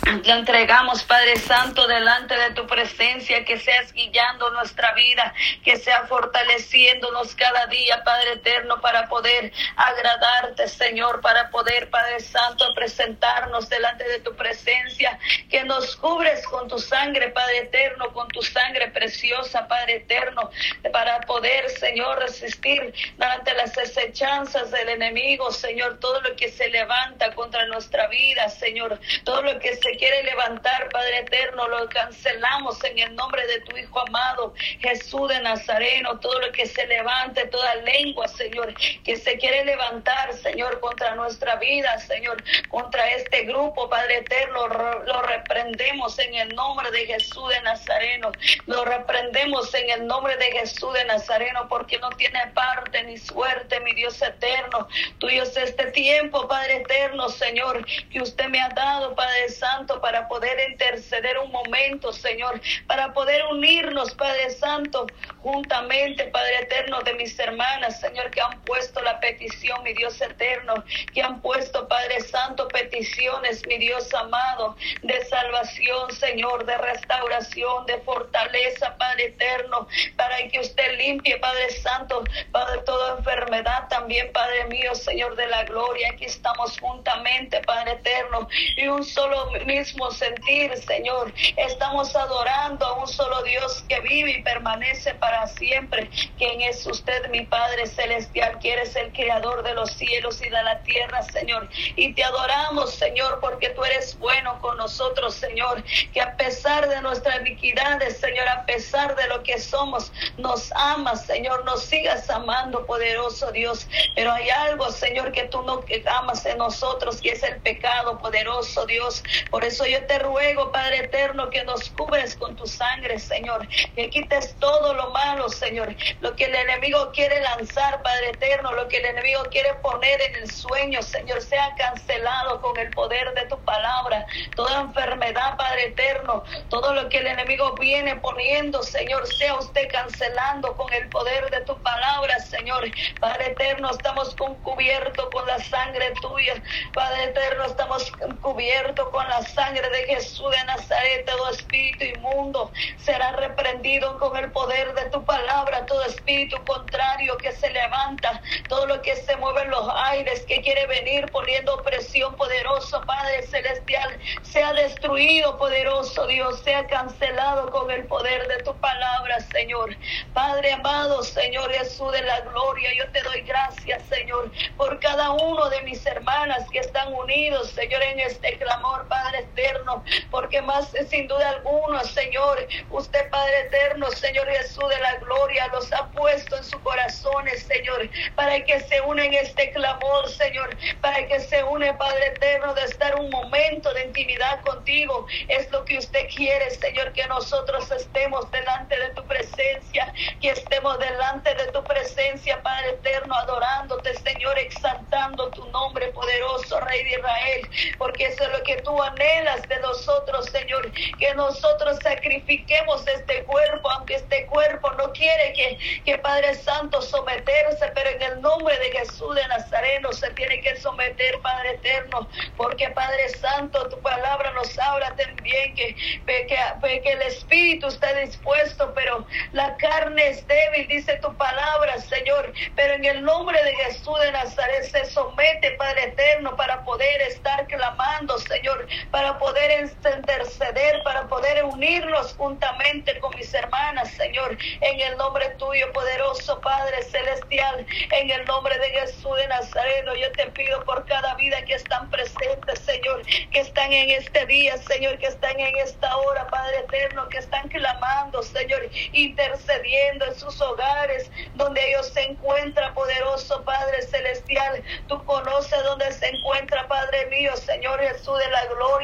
Lo 0.04 0.34
entregamos, 0.34 1.04
Padre 1.04 1.36
Santo, 1.36 1.86
delante 1.86 2.36
de 2.36 2.50
tu 2.50 2.66
presencia, 2.66 3.44
que 3.44 3.56
seas 3.56 3.92
guiando 3.92 4.50
nuestra 4.50 4.92
vida, 4.94 5.32
que 5.64 5.76
sea 5.76 6.06
fortaleciéndonos 6.08 7.36
cada 7.36 7.66
día, 7.66 8.02
Padre 8.02 8.32
Eterno, 8.32 8.80
para 8.80 9.08
poder 9.08 9.52
agradarte, 9.76 10.66
Señor, 10.66 11.20
para 11.20 11.50
poder, 11.50 11.88
Padre 11.88 12.18
Santo, 12.18 12.74
presentarnos 12.74 13.68
delante 13.68 14.02
de 14.08 14.18
tu 14.18 14.34
presencia, 14.34 15.20
que 15.48 15.62
nos 15.62 15.94
cubres 15.94 16.44
con 16.48 16.66
tu 16.66 16.80
sangre, 16.80 17.28
Padre 17.28 17.58
Eterno, 17.58 18.12
con 18.12 18.26
tu 18.28 18.42
sangre 18.42 18.88
preciosa, 18.88 19.68
Padre 19.68 19.96
Eterno, 19.96 20.50
para 20.92 21.20
poder, 21.20 21.70
Señor, 21.70 22.18
resistir 22.18 22.92
ante 23.20 23.54
las 23.54 23.72
desechanzas 23.74 24.72
del 24.72 24.88
enemigo, 24.88 25.52
Señor, 25.52 26.00
todo 26.00 26.20
lo 26.22 26.34
que 26.34 26.48
se 26.48 26.68
levanta 26.70 27.32
contra 27.36 27.66
nuestra 27.66 28.08
vida, 28.08 28.48
Señor, 28.48 28.98
todo 29.22 29.42
lo 29.42 29.60
que 29.60 29.76
se 29.76 29.91
quiere 29.96 30.22
levantar, 30.24 30.88
Padre 30.90 31.18
eterno, 31.18 31.68
lo 31.68 31.88
cancelamos 31.88 32.82
en 32.84 32.98
el 32.98 33.14
nombre 33.14 33.46
de 33.46 33.60
tu 33.60 33.76
Hijo 33.76 34.00
amado, 34.00 34.54
Jesús 34.80 35.28
de 35.28 35.40
Nazareno, 35.40 36.18
todo 36.20 36.38
lo 36.40 36.52
que 36.52 36.66
se 36.66 36.86
levante, 36.86 37.46
toda 37.46 37.74
lengua, 37.76 38.28
Señor, 38.28 38.74
que 39.04 39.16
se 39.16 39.38
quiere 39.38 39.64
levantar, 39.64 40.32
Señor, 40.34 40.80
contra 40.80 41.14
nuestra 41.14 41.56
vida, 41.56 41.98
Señor, 41.98 42.42
contra 42.68 43.08
este 43.12 43.44
grupo, 43.44 43.88
Padre 43.88 44.18
eterno, 44.18 44.68
lo 44.68 45.22
reprendemos 45.22 46.18
en 46.18 46.34
el 46.34 46.54
nombre 46.54 46.90
de 46.90 47.06
Jesús 47.06 47.48
de 47.48 47.60
Nazareno, 47.62 48.32
lo 48.66 48.84
reprendemos 48.84 49.72
en 49.74 49.90
el 49.90 50.06
nombre 50.06 50.36
de 50.36 50.52
Jesús 50.52 50.92
de 50.94 51.04
Nazareno, 51.04 51.68
porque 51.68 51.98
no 51.98 52.10
tiene 52.10 52.46
parte 52.54 53.02
ni 53.04 53.18
suerte, 53.18 53.80
mi 53.80 53.94
Dios 53.94 54.20
eterno, 54.22 54.88
tuyo 55.18 55.42
es 55.42 55.56
este 55.56 55.86
tiempo, 55.92 56.46
Padre 56.48 56.76
eterno, 56.76 57.28
Señor, 57.28 57.84
que 58.10 58.20
usted 58.20 58.48
me 58.48 58.60
ha 58.60 58.68
dado, 58.68 59.14
Padre 59.14 59.48
Santo, 59.48 59.81
para 59.86 60.28
poder 60.28 60.70
interceder 60.70 61.38
un 61.38 61.50
momento, 61.50 62.12
Señor, 62.12 62.60
para 62.86 63.12
poder 63.12 63.44
unirnos, 63.50 64.14
Padre 64.14 64.50
Santo, 64.50 65.06
juntamente, 65.42 66.24
Padre 66.26 66.60
Eterno, 66.62 67.00
de 67.00 67.14
mis 67.14 67.38
hermanas, 67.38 68.00
Señor, 68.00 68.30
que 68.30 68.40
han 68.40 68.60
puesto 68.62 69.00
la 69.02 69.18
petición, 69.20 69.82
mi 69.82 69.92
Dios 69.92 70.20
eterno, 70.20 70.74
que 71.12 71.22
han 71.22 71.40
puesto, 71.40 71.88
Padre 71.88 72.20
Santo, 72.20 72.68
peticiones, 72.68 73.66
mi 73.66 73.78
Dios 73.78 74.12
amado, 74.14 74.76
de 75.02 75.24
salvación, 75.24 76.12
Señor, 76.12 76.64
de 76.64 76.78
restauración, 76.78 77.86
de 77.86 77.98
fortaleza, 77.98 78.96
Padre 78.96 79.26
eterno, 79.26 79.88
para 80.16 80.48
que 80.48 80.60
usted 80.60 80.98
limpie, 80.98 81.38
Padre 81.38 81.70
Santo, 81.70 82.22
Padre, 82.52 82.82
toda 82.84 83.18
enfermedad 83.18 83.88
también, 83.88 84.30
Padre 84.32 84.66
mío, 84.66 84.94
Señor 84.94 85.34
de 85.36 85.46
la 85.48 85.64
gloria. 85.64 86.10
Aquí 86.12 86.26
estamos 86.26 86.78
juntamente, 86.78 87.60
Padre 87.62 87.92
eterno, 87.92 88.48
y 88.76 88.86
un 88.86 89.04
solo 89.04 89.50
mismo 89.72 90.10
sentir, 90.10 90.76
Señor. 90.76 91.32
Estamos 91.56 92.14
adorando 92.14 92.84
a 92.84 93.00
un 93.00 93.08
solo 93.08 93.42
Dios 93.42 93.84
que 93.88 94.00
vive 94.00 94.32
y 94.32 94.42
permanece 94.42 95.14
para 95.14 95.46
siempre, 95.46 96.10
quien 96.36 96.60
es 96.60 96.86
usted, 96.86 97.30
mi 97.30 97.46
Padre 97.46 97.86
celestial, 97.86 98.58
que 98.58 98.72
eres 98.72 98.94
el 98.96 99.12
creador 99.12 99.62
de 99.62 99.74
los 99.74 99.90
cielos 99.92 100.42
y 100.42 100.48
de 100.50 100.62
la 100.62 100.82
tierra, 100.82 101.22
Señor. 101.22 101.68
Y 101.96 102.12
te 102.12 102.22
adoramos, 102.22 102.94
Señor, 102.94 103.38
porque 103.40 103.70
tú 103.70 103.82
eres 103.84 104.18
bueno 104.18 104.60
con 104.60 104.76
nosotros, 104.76 105.34
Señor, 105.34 105.82
que 106.12 106.20
a 106.20 106.36
pesar 106.36 106.88
de 106.88 107.00
nuestras 107.00 107.40
iniquidades, 107.40 108.18
Señor, 108.18 108.48
a 108.48 108.66
pesar 108.66 109.16
de 109.16 109.26
lo 109.28 109.42
que 109.42 109.58
somos, 109.58 110.12
nos 110.36 110.70
amas, 110.72 111.24
Señor, 111.24 111.64
nos 111.64 111.82
sigas 111.84 112.28
amando, 112.28 112.84
poderoso 112.84 113.50
Dios. 113.52 113.88
Pero 114.14 114.32
hay 114.32 114.50
algo, 114.50 114.90
Señor, 114.90 115.32
que 115.32 115.44
tú 115.44 115.62
no 115.62 115.82
amas 116.06 116.44
en 116.44 116.58
nosotros, 116.58 117.20
que 117.22 117.30
es 117.30 117.42
el 117.42 117.56
pecado, 117.62 118.18
poderoso 118.18 118.84
Dios. 118.86 119.22
Por 119.62 119.68
eso 119.68 119.86
yo 119.86 120.04
te 120.06 120.18
ruego, 120.18 120.72
Padre 120.72 121.04
eterno, 121.04 121.48
que 121.48 121.62
nos 121.62 121.88
cubres 121.90 122.34
con 122.34 122.56
tu 122.56 122.66
sangre, 122.66 123.20
Señor. 123.20 123.68
Que 123.94 124.10
quites 124.10 124.56
todo 124.58 124.92
lo 124.92 125.10
malo, 125.10 125.48
Señor. 125.48 125.94
Lo 126.20 126.34
que 126.34 126.46
el 126.46 126.54
enemigo 126.56 127.12
quiere 127.12 127.40
lanzar, 127.40 128.02
Padre 128.02 128.30
eterno, 128.30 128.72
lo 128.72 128.88
que 128.88 128.96
el 128.96 129.04
enemigo 129.04 129.44
quiere 129.52 129.72
poner 129.74 130.20
en 130.20 130.34
el 130.34 130.50
sueño, 130.50 131.00
Señor, 131.00 131.40
sea 131.42 131.72
cancelado 131.76 132.60
con 132.60 132.76
el 132.76 132.90
poder 132.90 133.32
de 133.34 133.46
tu 133.46 133.56
palabra. 133.60 134.26
Toda 134.56 134.80
enfermedad, 134.80 135.56
Padre 135.56 135.86
eterno, 135.90 136.42
todo 136.68 136.92
lo 136.92 137.08
que 137.08 137.18
el 137.18 137.28
enemigo 137.28 137.76
viene 137.76 138.16
poniendo, 138.16 138.82
Señor, 138.82 139.28
sea 139.28 139.54
usted 139.54 139.88
cancelando 139.92 140.76
con 140.76 140.92
el 140.92 141.08
poder 141.08 141.48
de 141.50 141.60
tu 141.60 141.80
palabra, 141.84 142.36
Señor. 142.40 142.90
Padre 143.20 143.52
eterno, 143.52 143.92
estamos 143.92 144.34
cubiertos 144.64 145.30
con 145.30 145.46
la 145.46 145.60
sangre 145.60 146.12
tuya. 146.20 146.60
Padre 146.92 147.26
eterno, 147.26 147.66
estamos 147.66 148.10
cubiertos 148.40 149.08
con 149.10 149.28
la 149.28 149.51
sangre 149.54 149.88
de 149.90 150.14
Jesús 150.14 150.50
de 150.50 150.64
Nazaret, 150.64 151.26
todo 151.26 151.50
espíritu 151.50 152.04
inmundo 152.04 152.70
será 152.98 153.32
reprendido 153.32 154.18
con 154.18 154.36
el 154.36 154.50
poder 154.52 154.94
de 154.94 155.10
tu 155.10 155.24
palabra, 155.24 155.86
todo 155.86 156.02
espíritu 156.04 156.56
contrario 156.64 157.36
que 157.38 157.52
se 157.52 157.70
levanta, 157.70 158.40
todo 158.68 158.86
lo 158.86 159.02
que 159.02 159.16
se 159.16 159.36
mueve 159.36 159.62
en 159.62 159.70
los 159.70 159.88
aires, 159.94 160.44
que 160.46 160.60
quiere 160.62 160.86
venir 160.86 161.30
poniendo 161.30 161.82
presión 161.82 162.34
poderoso, 162.36 163.00
Padre 163.02 163.42
Celestial, 163.42 164.18
sea 164.42 164.72
destruido, 164.72 165.56
poderoso 165.58 166.26
Dios, 166.26 166.60
sea 166.60 166.86
cancelado 166.86 167.70
con 167.70 167.90
el 167.90 168.04
poder 168.04 168.46
de 168.48 168.62
tu 168.62 168.74
palabra, 168.76 169.40
Señor. 169.52 169.96
Padre 170.32 170.72
amado, 170.72 171.22
Señor 171.22 171.70
Jesús 171.72 172.12
de 172.12 172.22
la 172.22 172.40
gloria, 172.40 172.90
yo 172.96 173.10
te 173.10 173.22
doy 173.22 173.42
gracias, 173.42 174.02
Señor, 174.08 174.50
por 174.76 174.98
cada 175.00 175.30
uno 175.32 175.68
de 175.68 175.82
mis 175.82 176.04
hermanas 176.06 176.68
que 176.70 176.78
están 176.78 177.12
unidos, 177.12 177.70
Señor, 177.70 178.02
en 178.02 178.20
este 178.20 178.58
clamor, 178.58 179.06
Padre 179.08 179.41
eterno, 179.42 180.04
porque 180.30 180.60
más 180.62 180.92
sin 181.08 181.26
duda 181.28 181.50
alguna, 181.50 182.02
Señor, 182.04 182.66
usted 182.90 183.28
Padre 183.30 183.60
eterno, 183.60 184.10
Señor 184.10 184.46
Jesús 184.48 184.88
de 184.88 184.98
la 185.00 185.16
gloria, 185.16 185.68
los 185.68 185.92
ha 185.92 186.08
puesto 186.10 186.56
en 186.56 186.64
sus 186.64 186.80
corazones, 186.80 187.62
Señor, 187.64 188.08
para 188.34 188.64
que 188.64 188.80
se 188.80 189.00
unen 189.00 189.32
este 189.34 189.72
clamor, 189.72 190.28
Señor, 190.28 190.76
para 191.00 191.26
que 191.26 191.40
se 191.40 191.62
une, 191.64 191.92
Padre 191.94 192.28
eterno, 192.28 192.74
de 192.74 192.84
estar 192.84 193.14
un 193.16 193.30
momento 193.30 193.92
de 193.94 194.04
intimidad 194.06 194.60
contigo. 194.62 195.26
Es 195.48 195.70
lo 195.70 195.84
que 195.84 195.98
usted 195.98 196.28
quiere, 196.34 196.70
Señor, 196.70 197.12
que 197.12 197.26
nosotros 197.26 197.90
estemos 197.90 198.50
delante 198.50 198.98
de 198.98 199.08
tu 199.10 199.24
presencia, 199.26 200.12
que 200.40 200.50
estemos 200.50 200.98
delante 200.98 201.54
de 201.54 201.66
tu 201.72 201.82
presencia, 201.84 202.62
Padre 202.62 202.90
eterno, 202.90 203.34
adorándote, 203.34 204.14
Señor, 204.14 204.58
exaltando 204.58 205.50
tu 205.50 205.64
nombre 205.66 206.08
poderoso, 206.08 206.80
Rey 206.80 207.02
de 207.04 207.10
Israel, 207.10 207.68
porque 207.98 208.26
eso 208.26 208.44
es 208.44 208.52
lo 208.52 208.62
que 208.62 208.76
tú 208.82 209.02
anhelas 209.02 209.31
de 209.32 209.80
nosotros, 209.80 210.44
Señor, 210.50 210.92
que 211.18 211.34
nosotros 211.34 211.98
sacrifiquemos 212.02 213.06
este 213.08 213.42
cuerpo, 213.44 213.90
aunque 213.90 214.16
este 214.16 214.44
cuerpo 214.46 214.92
no 214.92 215.10
quiere 215.12 215.54
que, 215.54 215.78
que 216.04 216.18
Padre 216.18 216.54
Santo 216.54 217.00
someterse, 217.00 217.90
pero 217.94 218.10
en 218.10 218.22
el 218.22 218.42
nombre 218.42 218.78
de 218.78 218.90
Jesús 218.98 219.34
de 219.34 219.48
Nazareno 219.48 220.12
se 220.12 220.30
tiene 220.32 220.60
que 220.60 220.76
someter, 220.76 221.40
Padre 221.40 221.70
eterno, 221.70 222.28
porque 222.58 222.90
Padre 222.90 223.30
Santo, 223.30 223.88
tu 223.88 223.98
palabra 224.02 224.52
nos 224.52 224.78
habla 224.78 225.16
también 225.16 225.74
que, 225.76 225.96
que, 226.26 227.12
el 227.12 227.22
Espíritu 227.22 227.86
está 227.86 228.12
dispuesto, 228.14 228.92
pero 228.94 229.26
la 229.52 229.76
carne 229.78 230.28
es 230.28 230.46
débil, 230.46 230.88
dice 230.88 231.16
tu 231.22 231.34
palabra, 231.36 231.98
Señor, 231.98 232.52
pero 232.76 232.94
en 232.94 233.04
el 233.06 233.22
nombre 233.22 233.62
de 233.64 233.74
Jesús 233.76 234.20
de 234.20 234.30
Nazaret 234.32 234.84
se 234.84 235.06
somete, 235.06 235.70
Padre 235.72 236.04
eterno, 236.04 236.54
para 236.54 236.84
poder 236.84 237.22
estar 237.22 237.66
clamando, 237.66 238.38
Señor, 238.38 238.86
para 239.22 239.38
poder 239.38 239.88
interceder, 240.02 241.00
para 241.04 241.28
poder 241.28 241.64
unirnos 241.64 242.34
juntamente 242.34 243.20
con 243.20 243.32
mis 243.36 243.54
hermanas, 243.54 244.10
Señor, 244.14 244.58
en 244.80 244.98
el 244.98 245.16
nombre 245.16 245.48
tuyo, 245.58 245.92
poderoso 245.92 246.60
Padre 246.60 247.04
Celestial, 247.04 247.86
en 248.10 248.30
el 248.32 248.44
nombre 248.46 248.76
de 248.80 248.90
Jesús 248.90 249.36
de 249.36 249.46
Nazareno, 249.46 250.16
yo 250.16 250.32
te 250.32 250.46
pido 250.50 250.84
por 250.84 251.06
cada 251.06 251.36
vida 251.36 251.62
que 251.64 251.74
están 251.74 252.10
presentes, 252.10 252.80
Señor, 252.80 253.22
que 253.52 253.60
están 253.60 253.92
en 253.92 254.10
este 254.10 254.44
día, 254.46 254.76
Señor, 254.78 255.16
que 255.18 255.28
están 255.28 255.60
en 255.60 255.76
esta 255.76 256.16
hora, 256.16 256.48
Padre 256.48 256.78
eterno, 256.78 257.28
que 257.28 257.38
están 257.38 257.68
clamando, 257.68 258.42
Señor, 258.42 258.88
intercediendo 259.12 260.26
en 260.26 260.34
sus 260.34 260.60
hogares, 260.60 261.30
donde 261.54 261.80
ellos 261.90 262.08
se 262.08 262.22
encuentran, 262.22 262.92
poderoso 262.92 263.62
Padre 263.62 264.02
Celestial, 264.02 264.82
tú 265.06 265.24
conoces 265.26 265.80
dónde 265.84 266.10
se 266.10 266.26
encuentra, 266.26 266.88
Padre 266.88 267.26
mío, 267.26 267.56
Señor 267.56 268.00
Jesús 268.00 268.36
de 268.36 268.50
la 268.50 268.64
gloria. 268.66 269.01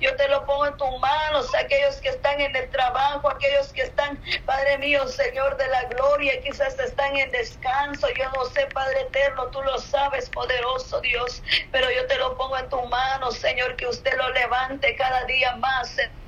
Yo 0.00 0.14
te 0.16 0.28
lo 0.28 0.44
pongo 0.46 0.66
en 0.66 0.76
tus 0.76 0.98
manos, 1.00 1.54
aquellos 1.54 1.96
que 1.96 2.08
están 2.08 2.40
en 2.40 2.54
el 2.56 2.70
trabajo, 2.70 3.28
aquellos 3.28 3.72
que 3.72 3.82
están, 3.82 4.20
Padre 4.46 4.78
mío, 4.78 5.06
Señor 5.08 5.56
de 5.56 5.68
la 5.68 5.84
gloria, 5.84 6.40
quizás 6.42 6.78
están 6.78 7.16
en 7.16 7.30
descanso. 7.30 8.08
Yo 8.16 8.30
no 8.30 8.44
sé, 8.46 8.66
Padre 8.68 9.02
eterno, 9.02 9.46
tú 9.48 9.62
lo 9.62 9.78
sabes, 9.78 10.30
poderoso 10.30 11.00
Dios, 11.00 11.42
pero 11.72 11.90
yo 11.90 12.06
te 12.06 12.18
lo 12.18 12.36
pongo 12.36 12.58
en 12.58 12.68
tus 12.68 12.88
manos, 12.88 13.36
Señor, 13.36 13.76
que 13.76 13.86
usted 13.86 14.16
lo 14.16 14.30
levante 14.30 14.96
cada 14.96 15.24
día 15.24 15.56
más 15.56 15.94
Señor, 15.94 16.23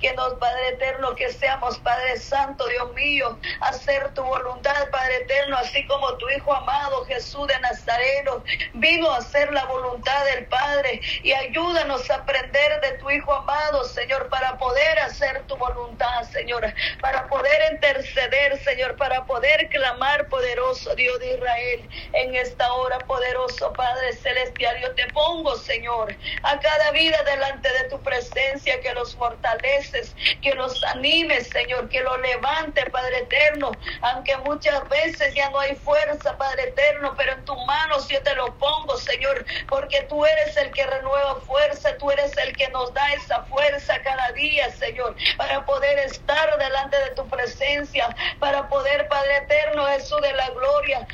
que 0.00 0.12
nos, 0.14 0.34
Padre 0.34 0.68
eterno, 0.70 1.14
que 1.14 1.32
seamos, 1.32 1.78
Padre 1.78 2.18
Santo, 2.18 2.66
Dios 2.66 2.92
mío, 2.94 3.38
hacer 3.60 4.12
tu 4.14 4.22
voluntad, 4.22 4.90
Padre 4.90 5.16
eterno, 5.22 5.56
así 5.56 5.86
como 5.86 6.14
tu 6.14 6.28
Hijo 6.30 6.52
amado 6.52 7.04
Jesús 7.06 7.46
de 7.46 7.58
Nazareno 7.60 8.44
vino 8.74 9.10
a 9.10 9.18
hacer 9.18 9.52
la 9.52 9.64
voluntad 9.64 10.24
del 10.26 10.46
Padre. 10.46 11.00
Y 11.22 11.32
ayúdanos 11.32 12.10
a 12.10 12.16
aprender 12.16 12.80
de 12.80 12.92
tu 12.98 13.10
Hijo 13.10 13.32
amado, 13.32 13.84
Señor, 13.84 14.28
para 14.28 14.58
poder 14.58 14.98
hacer 15.00 15.42
tu 15.46 15.56
voluntad, 15.56 16.22
Señor, 16.24 16.72
para 17.00 17.28
poder 17.28 17.72
interceder, 17.72 18.58
Señor, 18.62 18.96
para 18.96 19.24
poder 19.24 19.68
clamar, 19.68 20.28
poderoso 20.28 20.94
Dios 20.94 21.18
de 21.20 21.34
Israel, 21.34 21.88
en 22.12 22.34
esta 22.34 22.72
hora, 22.72 22.98
poderoso 23.00 23.72
Padre 23.72 24.12
Celestial, 24.12 24.76
yo 24.80 24.94
te 24.94 25.06
pongo, 25.12 25.56
Señor, 25.56 26.14
a 26.42 26.58
cada 26.58 26.90
vida 26.90 27.22
delante 27.24 27.68
de 27.72 27.84
tu 27.84 28.00
presencia, 28.02 28.80
que 28.80 28.92
los 28.94 29.14
fortaleces, 29.38 30.14
que 30.42 30.54
los 30.54 30.82
animes, 30.84 31.48
Señor, 31.48 31.88
que 31.88 32.00
los 32.00 32.20
levante, 32.20 32.88
Padre 32.90 33.18
eterno, 33.18 33.70
aunque 34.02 34.36
muchas 34.38 34.88
veces 34.88 35.34
ya 35.34 35.50
no 35.50 35.58
hay 35.60 35.74
fuerza, 35.76 36.36
Padre 36.36 36.64
eterno, 36.64 37.14
pero 37.16 37.32
en 37.32 37.44
tus 37.44 37.56
manos 37.66 38.08
yo 38.08 38.22
te 38.22 38.34
lo 38.34 38.54
pongo, 38.58 38.96
Señor, 38.96 39.44
porque 39.68 40.02
tú 40.02 40.24
eres 40.24 40.56
el 40.56 40.70
que 40.72 40.86
renueva 40.86 41.36
fuerza, 41.42 41.96
tú 41.98 42.10
eres 42.10 42.36
el 42.38 42.56
que 42.56 42.68
nos 42.68 42.92
da 42.94 43.12
esa 43.12 43.42
fuerza 43.44 44.00
cada 44.02 44.32
día, 44.32 44.70
Señor, 44.72 45.14
para 45.36 45.64
poder 45.64 45.98
estar 46.00 46.58
delante 46.58 46.96
de 46.98 47.10
tu 47.10 47.26
presencia, 47.28 48.14
para 48.38 48.68
poder, 48.68 49.08
Padre 49.08 49.36
eterno, 49.38 49.86
Jesús 49.86 50.20
de 50.20 50.32
la 50.32 50.50
gloria, 50.50 51.06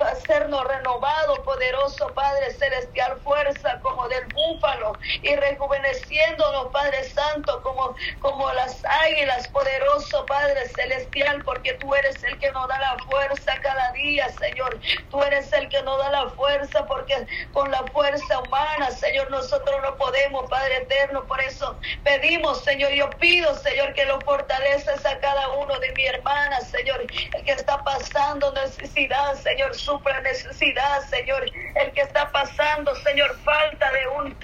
hacernos 0.00 0.64
renovado, 0.66 1.42
poderoso 1.44 2.08
Padre 2.14 2.50
celestial, 2.52 3.18
fuerza 3.22 3.80
como 3.80 4.08
del 4.08 4.26
búfalo 4.26 4.92
y 5.22 5.34
rejuveneciéndonos, 5.36 6.68
Padre 6.72 7.04
Santo, 7.04 7.59
como, 7.62 7.94
como 8.20 8.52
las 8.52 8.84
águilas, 8.84 9.48
poderoso 9.48 10.24
Padre 10.26 10.68
celestial, 10.68 11.42
porque 11.44 11.74
tú 11.74 11.94
eres 11.94 12.22
el 12.24 12.38
que 12.38 12.50
nos 12.52 12.68
da 12.68 12.78
la 12.78 12.96
fuerza 13.04 13.54
cada 13.62 13.92
día, 13.92 14.28
Señor. 14.38 14.78
Tú 15.10 15.22
eres 15.22 15.52
el 15.52 15.68
que 15.68 15.82
nos 15.82 15.98
da 15.98 16.10
la 16.10 16.30
fuerza, 16.30 16.86
porque 16.86 17.26
con 17.52 17.70
la 17.70 17.82
fuerza 17.92 18.38
humana, 18.40 18.90
Señor, 18.90 19.30
nosotros 19.30 19.80
no 19.82 19.96
podemos, 19.96 20.48
Padre 20.48 20.78
eterno. 20.78 21.24
Por 21.24 21.40
eso 21.40 21.78
pedimos, 22.04 22.62
Señor, 22.64 22.92
yo 22.92 23.10
pido, 23.10 23.54
Señor, 23.54 23.92
que 23.94 24.04
lo 24.04 24.20
fortaleces 24.20 25.04
a 25.04 25.18
cada 25.18 25.48
uno 25.50 25.78
de 25.78 25.92
mi 25.92 26.06
hermana, 26.06 26.60
Señor, 26.60 27.00
el 27.02 27.44
que 27.44 27.52
está 27.52 27.82
pasando 27.84 28.52
necesidad, 28.52 29.34
Señor, 29.34 29.74
supra 29.74 30.20
necesidad, 30.20 31.02
Señor, 31.08 31.44
el 31.74 31.92
que 31.92 32.02
está 32.02 32.30
pasando, 32.30 32.94
Señor, 32.96 33.36
falta 33.44 33.90
de 33.92 34.06
un 34.08 34.34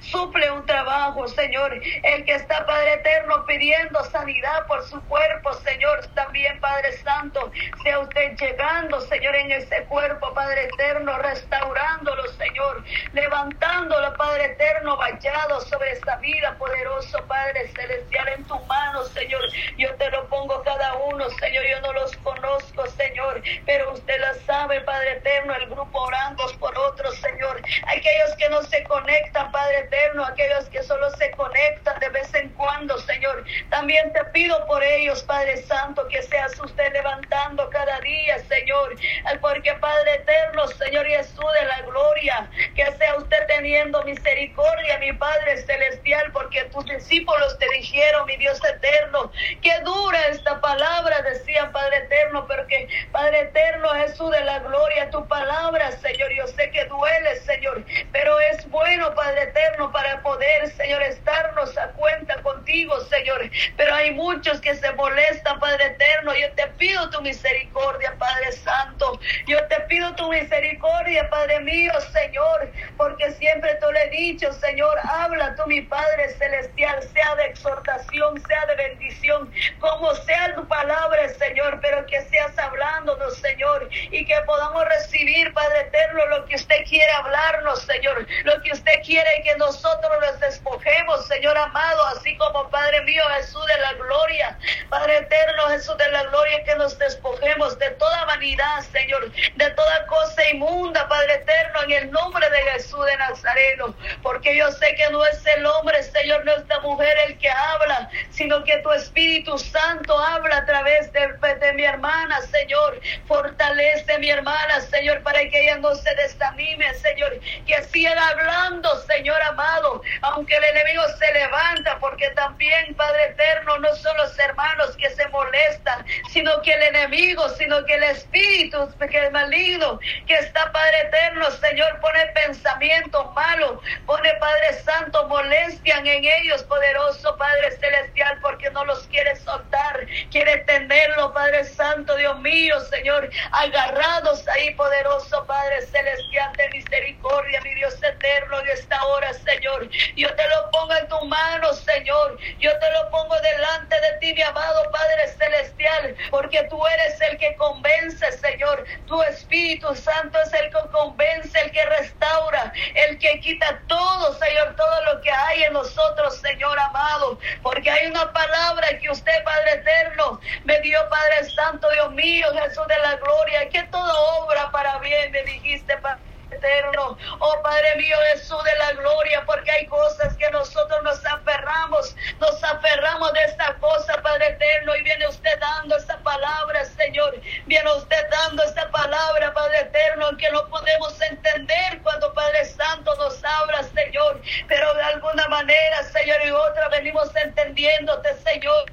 Suple 0.00 0.50
un 0.50 0.64
trabajo, 0.66 1.28
Señor, 1.28 1.72
el 2.02 2.24
que 2.24 2.34
está, 2.34 2.66
Padre 2.66 2.94
eterno, 2.94 3.44
pidiendo 3.46 4.02
sanidad 4.04 4.66
por 4.66 4.82
su 4.86 5.00
cuerpo, 5.02 5.52
Señor, 5.54 6.06
también, 6.14 6.58
Padre 6.60 6.92
Santo, 6.98 7.50
sea 7.82 7.98
usted 8.00 8.36
llegando, 8.36 9.00
Señor, 9.02 9.34
en 9.36 9.52
ese 9.52 9.84
cuerpo, 9.84 10.32
Padre 10.34 10.64
eterno, 10.64 11.16
restaurándolo, 11.18 12.26
Señor, 12.32 12.84
levantándolo, 13.12 14.16
Padre 14.16 14.46
eterno, 14.46 14.96
vallado 14.96 15.60
sobre 15.62 15.92
esta 15.92 16.16
vida, 16.16 16.56
poderoso 16.58 17.24
Padre 17.26 17.68
celestial, 17.68 18.28
en 18.28 18.44
tu 18.44 18.58
mano, 18.66 19.04
Señor. 19.04 19.42
Yo 19.76 19.94
te 19.94 20.10
lo 20.10 20.26
pongo 20.28 20.62
cada 20.62 20.94
uno, 20.94 21.28
Señor, 21.30 21.64
yo 21.70 21.80
no 21.80 21.92
los 21.92 22.16
conozco, 22.18 22.86
Señor, 22.86 23.42
pero 23.66 23.92
usted 23.92 24.20
la 24.20 24.34
sabe, 24.46 24.80
Padre 24.82 25.12
eterno, 25.12 25.54
el 25.54 25.66
grupo 25.66 26.00
orando 26.00 26.44
por 26.58 26.76
otros, 26.76 27.14
Señor. 27.16 27.60
Aquellos 27.86 28.36
que 28.38 28.48
no 28.48 28.62
se 28.62 28.82
conectan, 28.84 29.49
Padre 29.50 29.80
eterno, 29.80 30.24
aquellos 30.24 30.68
que 30.68 30.82
solo 30.82 31.10
se 31.10 31.30
conectan 31.32 31.98
de 32.00 32.08
vez 32.10 32.32
en 32.34 32.48
cuando, 32.50 32.98
Señor. 32.98 33.44
También 33.70 34.12
te 34.12 34.24
pido 34.26 34.66
por 34.66 34.82
ellos, 34.82 35.22
Padre 35.24 35.56
Santo, 35.62 36.06
que 36.08 36.22
seas 36.22 36.58
usted 36.60 36.92
levantando 36.92 37.68
cada 37.70 38.00
día, 38.00 38.38
Señor. 38.40 38.96
Porque, 39.40 39.72
Padre 39.74 40.14
eterno, 40.14 40.66
Señor 40.68 41.06
Jesús 41.06 41.52
de 41.60 41.66
la 41.66 41.80
gloria, 41.82 42.50
que 42.74 42.84
sea 42.92 43.16
usted 43.16 43.46
teniendo 43.46 44.02
misericordia, 44.04 44.98
mi 44.98 45.12
Padre 45.12 45.58
celestial, 45.58 46.30
porque 46.32 46.64
tus 46.64 46.84
discípulos 46.86 47.58
te 47.58 47.66
dijeron, 47.70 48.26
mi 48.26 48.36
Dios 48.36 48.60
eterno, 48.64 49.32
que 49.62 49.80
dura 49.80 50.28
esta 50.28 50.60
palabra, 50.60 51.22
decía 51.22 51.70
Padre 51.72 51.98
eterno, 51.98 52.46
pero 52.46 52.66
que 52.66 52.88
Padre 53.12 53.40
eterno, 53.40 53.88
Jesús 53.90 54.30
de 54.30 54.44
la 54.44 54.58
gloria, 54.60 55.10
tu 55.10 55.26
palabra, 55.26 55.92
Señor, 55.92 56.30
yo 56.32 56.46
sé 56.46 56.70
que 56.70 56.84
duele, 56.86 57.36
Señor, 57.36 57.84
pero 58.12 58.38
es 58.40 58.68
bueno, 58.70 59.14
Padre 59.14 59.39
eterno, 59.42 59.90
para 59.92 60.22
poder, 60.22 60.68
Señor, 60.70 61.02
estarnos 61.02 61.76
a 61.78 61.88
cuenta 61.92 62.40
contigo, 62.42 62.98
Señor. 63.00 63.50
Pero 63.76 63.94
hay 63.94 64.12
muchos 64.12 64.60
que 64.60 64.74
se 64.74 64.92
molestan, 64.92 65.58
Padre 65.60 65.86
eterno. 65.86 66.34
Yo 66.34 66.50
te 66.52 66.66
pido 66.78 67.08
tu 67.10 67.20
misericordia, 67.22 68.14
Padre 68.18 68.52
Santo. 68.52 69.18
Yo 69.46 69.64
te 69.66 69.80
pido 69.82 70.14
tu 70.14 70.28
misericordia, 70.28 71.28
Padre 71.30 71.60
mío, 71.60 71.92
Señor, 72.12 72.70
porque 72.96 73.30
siempre 73.32 73.74
te 73.74 73.92
lo 73.92 73.98
he 73.98 74.10
dicho, 74.10 74.52
Señor, 74.52 74.98
habla 75.04 75.54
tú, 75.56 75.66
mi 75.66 75.80
Padre 75.82 76.30
celestial, 76.34 77.02
sea 77.12 77.34
de 77.36 77.46
exhortación, 77.46 78.40
sea 78.46 78.66
de 78.66 78.76
bendición, 78.76 79.52
como 79.78 80.14
sea 80.14 80.54
tu 80.54 80.66
palabra, 80.68 81.28
Señor, 81.30 81.78
pero 81.80 82.04
que 82.06 82.20
seas 82.22 82.56
hablándonos, 82.58 83.36
Señor, 83.38 83.88
y 83.90 84.24
que 84.24 84.40
podamos 84.46 84.84
recibir, 84.86 85.52
Padre 85.52 85.80
eterno, 85.80 86.26
lo 86.26 86.44
que 86.46 86.56
usted 86.56 86.84
quiere 86.88 87.10
hablarnos, 87.12 87.82
Señor, 87.82 88.26
lo 88.44 88.62
que 88.62 88.72
usted 88.72 88.92
quiere 89.04 89.29
que 89.42 89.56
nosotros 89.56 90.12
nos 90.20 90.40
despojemos, 90.40 91.26
Señor 91.26 91.56
amado, 91.56 92.06
así 92.06 92.36
como 92.36 92.68
Padre 92.70 93.02
mío, 93.02 93.22
Jesús 93.36 93.64
de 93.66 93.78
la 93.80 93.92
gloria, 93.94 94.58
Padre 94.88 95.18
eterno, 95.18 95.68
Jesús 95.68 95.96
de 95.96 96.08
la 96.10 96.24
gloria, 96.24 96.64
que 96.64 96.74
nos 96.76 96.98
despojemos 96.98 97.78
de 97.78 97.90
toda 97.92 98.24
vanidad, 98.26 98.80
Señor, 98.92 99.30
de 99.32 99.70
toda 99.70 100.06
cosa 100.06 100.50
inmunda, 100.50 101.08
Padre 101.08 101.34
eterno, 101.34 101.82
en 101.84 101.90
el 101.92 102.10
nombre 102.10 102.48
de 102.50 102.62
Jesús 102.72 103.04
de 103.06 103.16
Nazareno, 103.16 103.94
porque 104.22 104.56
yo 104.56 104.70
sé 104.72 104.94
que 104.94 105.08
no 105.10 105.24
es 105.24 105.44
el 105.46 105.64
hombre, 105.66 106.02
Señor, 106.02 106.44
no 106.44 106.52
es 106.52 106.66
la 106.68 106.80
mujer 106.80 107.16
el 107.26 107.38
que 107.38 107.50
habla, 107.50 108.10
sino 108.30 108.62
que 108.64 108.78
tu 108.78 108.90
Espíritu 108.92 109.58
Santo 109.58 110.18
habla 110.18 110.58
a 110.58 110.66
través 110.66 111.12
de, 111.12 111.28
de 111.60 111.72
mi 111.72 111.84
hermana, 111.84 112.40
Señor, 112.42 113.00
fortalece 113.26 114.18
mi 114.18 114.30
hermana, 114.30 114.80
Señor, 114.80 115.22
para 115.22 115.40
que 115.48 115.62
ella 115.62 115.76
no 115.76 115.94
se 115.94 116.14
desanime, 116.14 116.92
Señor, 116.94 117.38
que 117.66 117.82
siga 117.84 118.28
hablando, 118.28 118.96
Señor 119.10 119.42
amado, 119.42 120.02
aunque 120.22 120.54
el 120.54 120.62
enemigo 120.64 121.02
se 121.18 121.32
levanta, 121.32 121.98
porque 121.98 122.30
también, 122.30 122.94
Padre 122.94 123.24
eterno, 123.30 123.78
no 123.78 123.92
son 123.96 124.16
los 124.18 124.38
hermanos 124.38 124.96
que 124.96 125.10
se 125.10 125.26
molestan, 125.28 126.06
sino 126.30 126.62
que 126.62 126.72
el 126.72 126.82
enemigo, 126.94 127.48
sino 127.50 127.84
que 127.86 127.94
el 127.94 128.04
Espíritu, 128.04 128.88
que 129.10 129.18
el 129.18 129.32
maligno, 129.32 129.98
que 130.26 130.34
está, 130.34 130.70
Padre 130.70 131.00
eterno, 131.08 131.50
Señor, 131.50 131.98
pone 132.00 132.24
pensamientos 132.26 133.34
malos, 133.34 133.80
pone, 134.06 134.32
Padre 134.34 134.74
Santo, 134.84 135.26
molestian 135.26 136.06
en 136.06 136.24
ellos, 136.24 136.62
poderoso 136.64 137.36
Padre 137.36 137.72
Celestial, 137.72 138.38
porque 138.40 138.70
no 138.70 138.84
los 138.84 139.06
quiere 139.08 139.34
soltar, 139.36 140.06
quiere 140.30 140.58
tenerlo, 140.58 141.32
Padre 141.32 141.64
Santo, 141.64 142.14
Dios 142.16 142.38
mío, 142.38 142.78
Señor, 142.82 143.28
agarrados 143.50 144.46
ahí, 144.48 144.72
poderoso 144.74 145.44
Padre 145.46 145.82
Celestial 145.82 146.52
de 146.56 146.68
misericordia, 146.70 147.60
mi 147.62 147.74
Dios 147.74 148.00
eterno, 148.02 148.60
en 148.60 148.68
esta 149.00 149.06
hora, 149.06 149.32
Señor, 149.32 149.88
yo 150.16 150.34
te 150.34 150.48
lo 150.48 150.70
pongo 150.70 150.94
en 150.94 151.08
tu 151.08 151.24
mano, 151.26 151.72
Señor, 151.72 152.38
yo 152.58 152.78
te 152.78 152.90
lo 152.92 153.10
pongo 153.10 153.34
delante 153.40 153.96
de 153.96 154.18
ti, 154.20 154.34
mi 154.34 154.42
amado 154.42 154.90
Padre 154.90 155.28
Celestial, 155.28 156.16
porque 156.30 156.62
tú 156.64 156.86
eres 156.86 157.20
el 157.22 157.38
que 157.38 157.54
convence, 157.56 158.30
Señor, 158.32 158.84
tu 159.06 159.22
Espíritu 159.22 159.94
Santo 159.94 160.38
es 160.42 160.52
el 160.54 160.70
que 160.70 160.88
convence, 160.92 161.58
el 161.60 161.72
que 161.72 161.84
restaura, 161.84 162.72
el 162.94 163.18
que 163.18 163.40
quita 163.40 163.82
todo, 163.86 164.34
Señor, 164.34 164.76
todo 164.76 165.14
lo 165.14 165.20
que 165.20 165.30
hay 165.30 165.64
en 165.64 165.72
nosotros, 165.72 166.40
Señor 166.40 166.78
amado, 166.78 167.38
porque 167.62 167.90
hay 167.90 168.06
una 168.08 168.32
palabra 168.32 168.98
que 168.98 169.10
usted, 169.10 169.44
Padre 169.44 169.72
eterno, 169.74 170.40
me 170.64 170.80
dio, 170.80 170.98
Padre 171.08 171.48
Santo, 171.50 171.88
Dios 171.92 172.10
mío, 172.12 172.46
Jesús 172.52 172.86
de 172.86 172.98
la 172.98 173.16
gloria, 173.16 173.68
que 173.70 173.82
todo 173.84 174.42
obra 174.42 174.70
para 174.70 174.98
bien, 174.98 175.32
me 175.32 175.42
dijiste, 175.44 175.96
Padre 175.98 176.29
eterno. 176.60 177.16
Oh 177.38 177.62
Padre 177.62 177.96
mío, 177.96 178.16
Jesús 178.32 178.62
de 178.64 178.76
la 178.78 178.92
gloria, 178.92 179.42
porque 179.46 179.70
hay 179.70 179.86
cosas 179.86 180.36
que 180.36 180.50
nosotros 180.50 181.02
nos 181.02 181.24
aferramos, 181.24 182.14
nos 182.38 182.62
aferramos 182.62 183.32
de 183.32 183.44
esta 183.44 183.74
cosa, 183.74 184.20
Padre 184.22 184.48
eterno, 184.48 184.94
y 184.96 185.02
viene 185.02 185.26
usted 185.28 185.58
dando 185.58 185.96
esta 185.96 186.18
palabra, 186.18 186.84
Señor. 186.84 187.34
Viene 187.66 187.92
usted 187.94 188.28
dando 188.30 188.62
esta 188.62 188.90
palabra, 188.90 189.52
Padre 189.52 189.80
eterno, 189.80 190.36
que 190.36 190.50
no 190.50 190.66
podemos 190.68 191.20
entender 191.22 192.00
cuando 192.02 192.32
Padre 192.34 192.64
Santo 192.66 193.14
nos 193.16 193.42
habla, 193.42 193.82
Señor. 193.82 194.40
Pero 194.68 194.94
de 194.94 195.02
alguna 195.02 195.48
manera, 195.48 196.02
Señor, 196.04 196.38
y 196.44 196.50
otra 196.50 196.88
venimos 196.88 197.34
entendiéndote, 197.36 198.34
Señor, 198.42 198.84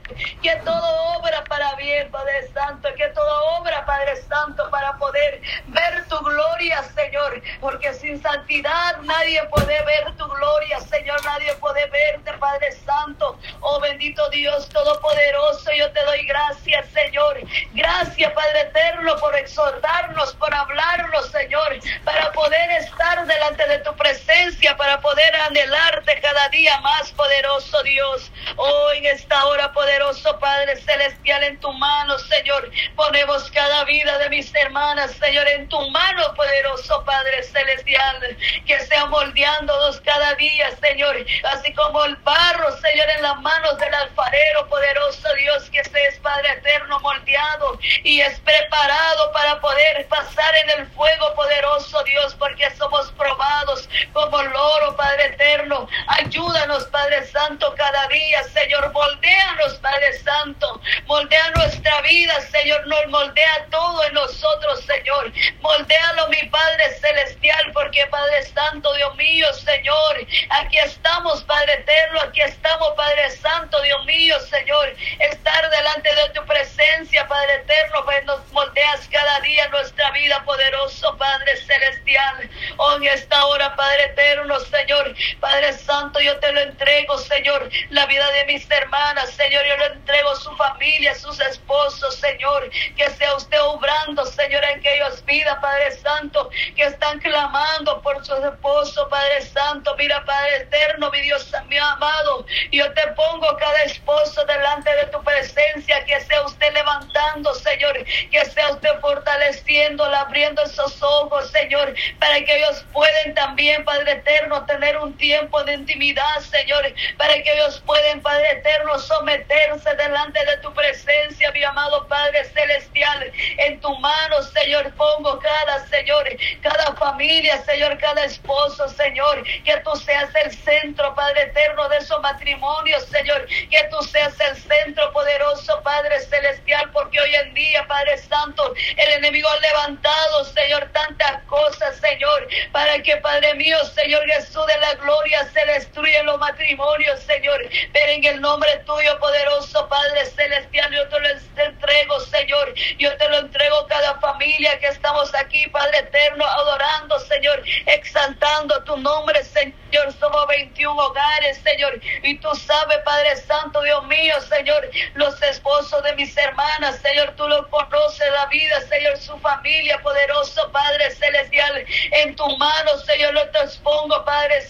que 0.41 0.55
todo 0.63 1.17
obra 1.17 1.43
bien, 1.77 2.11
Padre 2.11 2.47
Santo, 2.53 2.89
que 2.95 3.07
todo 3.09 3.59
obra, 3.59 3.85
Padre 3.85 4.15
Santo, 4.23 4.69
para 4.69 4.97
poder 4.97 5.41
ver 5.67 6.07
tu 6.07 6.17
gloria, 6.19 6.83
Señor 6.83 7.41
porque 7.59 7.93
sin 7.93 8.21
santidad 8.21 8.97
nadie 9.03 9.43
puede 9.45 9.81
ver 9.83 10.15
tu 10.17 10.27
gloria, 10.27 10.79
Señor, 10.81 11.23
nadie 11.25 11.53
puede 11.55 11.85
verte, 11.87 12.33
Padre 12.33 12.71
Santo. 12.71 13.37
Oh 13.61 13.79
bendito 13.79 14.29
Dios 14.29 14.69
Todopoderoso, 14.69 15.71
yo 15.73 15.91
te 15.91 16.03
doy 16.05 16.25
gracias, 16.25 16.87
Señor. 16.89 17.41
Gracias, 17.73 18.31
Padre 18.33 18.61
Eterno, 18.61 19.15
por 19.17 19.35
exhortarnos, 19.35 20.33
por 20.35 20.53
hablarnos, 20.53 21.29
Señor, 21.31 21.77
para 22.03 22.31
poder 22.31 22.71
estar 22.71 23.25
delante 23.25 23.67
de 23.67 23.79
tu 23.79 23.95
presencia, 23.95 24.75
para 24.77 24.99
poder 25.01 25.35
anhelarte 25.35 26.19
cada 26.21 26.49
día 26.49 26.79
más, 26.81 27.11
poderoso 27.11 27.83
Dios. 27.83 28.31
Oh, 28.55 28.91
en 28.95 29.05
esta 29.05 29.45
hora, 29.45 29.71
poderoso 29.71 30.37
Padre 30.39 30.75
Celestial, 30.77 31.43
en 31.43 31.59
tu 31.59 31.66
mano, 31.73 32.17
Señor, 32.19 32.71
ponemos 32.95 33.49
cada 33.51 33.83
vida 33.85 34.17
de 34.19 34.29
mis 34.29 34.53
hermanas, 34.55 35.11
Señor, 35.11 35.47
en 35.47 35.67
tu 35.69 35.79
mano, 35.89 36.33
poderoso 36.35 37.03
Padre 37.05 37.43
Celestial, 37.43 38.37
que 38.65 38.79
sea 38.81 39.05
moldeándonos 39.05 40.01
cada 40.01 40.33
día, 40.35 40.69
Señor, 40.81 41.17
así 41.51 41.73
como 41.73 42.03
el 42.05 42.15
barro, 42.17 42.71
Señor, 42.79 43.09
en 43.09 43.21
las 43.21 43.39
manos 43.41 43.77
del 43.77 43.93
alfarero, 43.93 44.67
poderoso 44.69 45.33
Dios, 45.35 45.69
que 45.69 45.79
es 45.79 45.89
Padre 46.19 46.51
eterno, 46.51 46.99
moldeado 46.99 47.79
y 48.03 48.21
es 48.21 48.39
preparado 48.41 49.31
para 49.31 49.59
poder 49.59 50.07
pasar 50.07 50.55
en 50.55 50.81
el 50.81 50.87
fuego, 50.87 51.33
poderoso 51.35 52.03
Dios, 52.03 52.35
porque 52.35 52.69
somos 52.75 53.11
probados 53.13 53.89
como 54.13 54.39
el 54.39 54.53
oro, 54.53 54.95
Padre 54.95 55.25
eterno. 55.27 55.87
Ayúdanos, 56.07 56.85
Padre 56.85 57.25
Santo, 57.27 57.73
cada 57.77 58.07
día, 58.07 58.43
Señor, 58.43 58.91
moldeanos, 58.91 59.75
Padre 59.75 60.13
Santo, 60.19 60.81
moldea 61.05 61.51
nuestra 61.57 62.01
vida, 62.01 62.39
Señor, 62.51 62.85
nos 62.87 63.07
moldea 63.07 63.67
todo 63.71 64.03
en 64.05 64.13
nosotros, 64.13 64.81
Señor. 64.85 65.31
Moldealo, 65.61 66.27
mi 66.29 66.47
Padre 66.49 66.91
Celestial, 67.01 67.71
porque 67.73 68.05
Padre 68.07 68.43
Santo, 68.43 68.93
Dios 68.93 69.15
mío, 69.15 69.51
Señor, 69.53 70.17
aquí 70.49 70.77
estamos, 70.77 71.43
Padre 71.43 71.73
Eterno, 71.73 72.21
aquí 72.21 72.41
estamos, 72.41 72.89
Padre 72.95 73.31
Santo, 73.31 73.81
Dios 73.81 74.05
mío, 74.05 74.39
Señor, 74.41 74.93
estar 75.19 75.69
delante 75.69 76.13
de 76.15 76.29
tu 76.29 76.45
presencia, 76.45 77.27
Padre 77.27 77.55
Eterno, 77.55 78.05
pues 78.05 78.23
nos 78.25 78.46
moldeas 78.57 79.07
cada 79.11 79.39
día 79.41 79.67
nuestra 79.67 80.09
vida, 80.13 80.43
poderoso 80.43 81.15
Padre 81.17 81.57
Celestial. 81.57 82.49
Oh, 82.77 82.95
en 82.95 83.03
esta 83.03 83.45
hora, 83.45 83.75
Padre 83.75 84.05
Eterno, 84.05 84.59
Señor, 84.61 85.13
Padre 85.39 85.73
Santo, 85.73 86.19
yo 86.19 86.39
te 86.39 86.51
lo 86.51 86.61
entrego, 86.61 87.19
Señor, 87.19 87.69
la 87.91 88.07
vida 88.07 88.27
de 88.31 88.45
mis 88.45 88.69
hermanas, 88.71 89.29
Señor, 89.29 89.63
yo 89.67 89.77
lo 89.77 89.85
entrego 89.93 90.35
su 90.37 90.55
familia, 90.55 91.13
sus 91.13 91.39
esposos, 91.39 92.15
Señor, 92.15 92.67
que 92.95 93.07
sea 93.11 93.35
usted 93.35 93.61
obrando, 93.61 94.25
Señor, 94.25 94.63
en 94.63 94.81
que 94.81 94.95
ellos 94.95 95.23
vida, 95.25 95.61
Padre 95.61 95.91
Santo, 95.91 96.49
que 96.75 96.83
están 96.83 97.19
clamando 97.19 98.01
por 98.01 98.25
su 98.25 98.33
esposo, 98.37 99.07
Padre 99.07 99.43
Santo, 99.43 99.95
mira, 99.99 100.25
Padre 100.25 100.63
Eterno, 100.63 101.11
mi 101.11 101.21
Dios, 101.21 101.51
mi 101.67 101.77
amado, 101.77 102.43
yo 102.71 102.91
te 102.93 103.05
pongo 103.09 103.55
cada 103.57 103.83
esposo 103.83 104.43
delante 104.45 104.95
de 104.95 105.05
tu 105.05 105.21
presencia, 105.37 106.03
que 106.05 106.19
sea 106.21 106.41
usted 106.43 106.73
levantando, 106.73 107.53
Señor, 107.53 108.03
que 108.31 108.45
sea 108.45 108.69
usted 108.71 108.89
fortaleciendo, 109.01 110.03
abriendo 110.03 110.63
esos 110.63 111.01
ojos, 111.01 111.51
Señor, 111.51 111.93
para 112.19 112.43
que 112.43 112.57
ellos 112.57 112.85
puedan 112.91 113.33
también, 113.35 113.83
Padre 113.85 114.13
Eterno, 114.13 114.65
tener 114.65 114.97
un 114.97 115.15
tiempo 115.17 115.63
de 115.63 115.73
intimidad, 115.73 116.39
Señor, 116.39 116.83
para 117.17 117.33
que 117.41 117.53
ellos 117.53 117.83
puedan, 117.85 118.21
Padre 118.21 118.51
Eterno, 118.51 118.97
someterse 118.99 119.93
delante 119.95 120.43
de 120.43 120.57
tu 120.57 120.73
presencia, 120.73 121.51
mi 121.51 121.63
amado 121.63 122.07
Padre 122.07 122.45
Celestial, 122.45 123.31
en 123.57 123.79
tu 123.79 123.95
mano, 123.99 124.41
Señor, 124.41 124.91
pongo 124.95 125.39
cada, 125.39 125.85
Señor, 125.87 126.27
cada 126.61 126.95
familia, 126.95 127.61
Señor, 127.63 127.97
cada 127.99 128.25
esposo, 128.25 128.89
Señor, 128.89 129.43
que 129.63 129.77
tú 129.83 129.95
seas 129.97 130.29
el 130.43 130.51
centro, 130.51 131.13
Padre 131.13 131.43
Eterno, 131.43 131.87
de 131.89 131.97
esos 131.97 132.19
matrimonios, 132.21 133.03
Señor, 133.05 133.45
que 133.45 133.83
tú 133.91 134.01
seas 134.03 134.39
el 134.39 134.55
centro 134.57 135.11
poderoso, 135.27 135.81
Padre 135.83 136.21
Celestial, 136.21 136.89
porque 136.93 137.19
hoy 137.19 137.35
en 137.35 137.53
día, 137.53 137.85
Padre 137.85 138.17
Santo, 138.17 138.73
el 138.95 139.11
enemigo 139.11 139.49
ha 139.49 139.59
levantado, 139.59 140.45
Señor, 140.45 140.89
tantas 140.93 141.43
cosas, 141.43 141.97
Señor, 141.97 142.47
para 142.71 143.03
que, 143.03 143.17
Padre 143.17 143.53
mío, 143.55 143.77
Señor 143.93 144.25
Jesús 144.25 144.65
de 144.67 144.77
la 144.77 144.93
gloria, 144.93 145.45
se 145.51 145.65
destruyan 145.65 146.27
los 146.27 146.39
matrimonios, 146.39 147.19
Señor, 147.23 147.59
pero 147.91 148.11
en 148.13 148.23
el 148.23 148.39
nombre 148.39 148.69
tuyo, 148.85 149.19
poderoso 149.19 149.89
Padre 149.89 150.25
Celestial, 150.27 150.93
yo 150.93 151.09
te 151.09 151.19
lo 151.19 151.27
entrego, 151.57 152.19
Señor, 152.21 152.73
yo 152.97 153.17
te 153.17 153.27
lo 153.27 153.39
entrego 153.39 153.85
cada 153.87 154.17
familia 154.21 154.79
que 154.79 154.87
estamos 154.87 155.35
aquí, 155.35 155.67
Padre 155.67 155.99
Eterno, 155.99 156.45
adorando, 156.45 157.19
Señor, 157.19 157.63
exaltando 157.85 158.81
tu 158.85 158.95
nombre, 158.95 159.43
Señor. 159.43 159.75
Somos 160.19 160.47
21 160.47 161.01
hogares, 161.01 161.59
Señor. 161.63 161.99
Y 162.23 162.37
tú 162.39 162.53
sabes, 162.55 162.97
Padre 163.05 163.35
Santo, 163.37 163.81
Dios 163.81 164.05
mío, 164.05 164.35
Señor, 164.41 164.89
los 165.17 165.41
esposos 165.41 166.03
de 166.03 166.13
mis 166.15 166.35
hermanas, 166.37 166.99
Señor, 167.01 167.33
tú 167.35 167.47
lo 167.47 167.67
conoces 167.69 168.31
la 168.31 168.45
vida, 168.47 168.81
Señor, 168.81 169.17
su 169.17 169.37
familia, 169.39 169.99
poderoso 170.01 170.71
Padre 170.71 171.09
Celestial, 171.11 171.85
en 172.11 172.35
tu 172.35 172.47
mano, 172.57 172.97
Señor, 172.99 173.33
lo 173.33 173.49
te 173.49 173.59
expongo, 173.59 174.23
Padre 174.23 174.61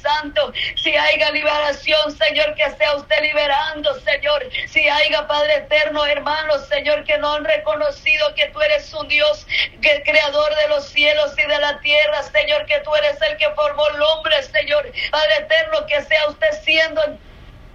Si 0.76 0.96
haya 0.96 1.32
liberación, 1.32 2.12
Señor, 2.18 2.56
que 2.56 2.70
sea 2.72 2.96
usted 2.96 3.22
liberando, 3.22 3.94
Señor. 4.02 4.48
Si 4.68 4.88
haya, 4.88 5.28
Padre 5.28 5.58
eterno, 5.58 6.06
hermanos, 6.06 6.68
Señor, 6.68 7.04
que 7.04 7.18
no 7.18 7.34
han 7.34 7.46
reconocido 7.46 8.34
que 8.36 8.48
tú 8.48 8.62
eres 8.62 8.94
un 8.94 9.08
Dios, 9.08 9.46
que 9.82 9.92
el 9.92 10.04
creador 10.04 10.56
de 10.56 10.68
los 10.70 10.86
cielos 10.90 11.34
y 11.38 11.48
de 11.48 11.60
la 11.60 11.80
tierra, 11.80 12.24
Señor, 12.24 12.66
que 12.66 12.80
tú 12.82 12.96
eres 12.96 13.22
el 13.22 13.38
que 13.38 13.50
formó 13.52 13.88
el 13.88 14.02
hombre, 14.02 14.42
Señor. 14.44 14.92
Padre 15.12 15.36
eterno, 15.40 15.86
que 15.88 16.02
sea 16.04 16.28
usted 16.28 16.52
siendo 16.64 17.02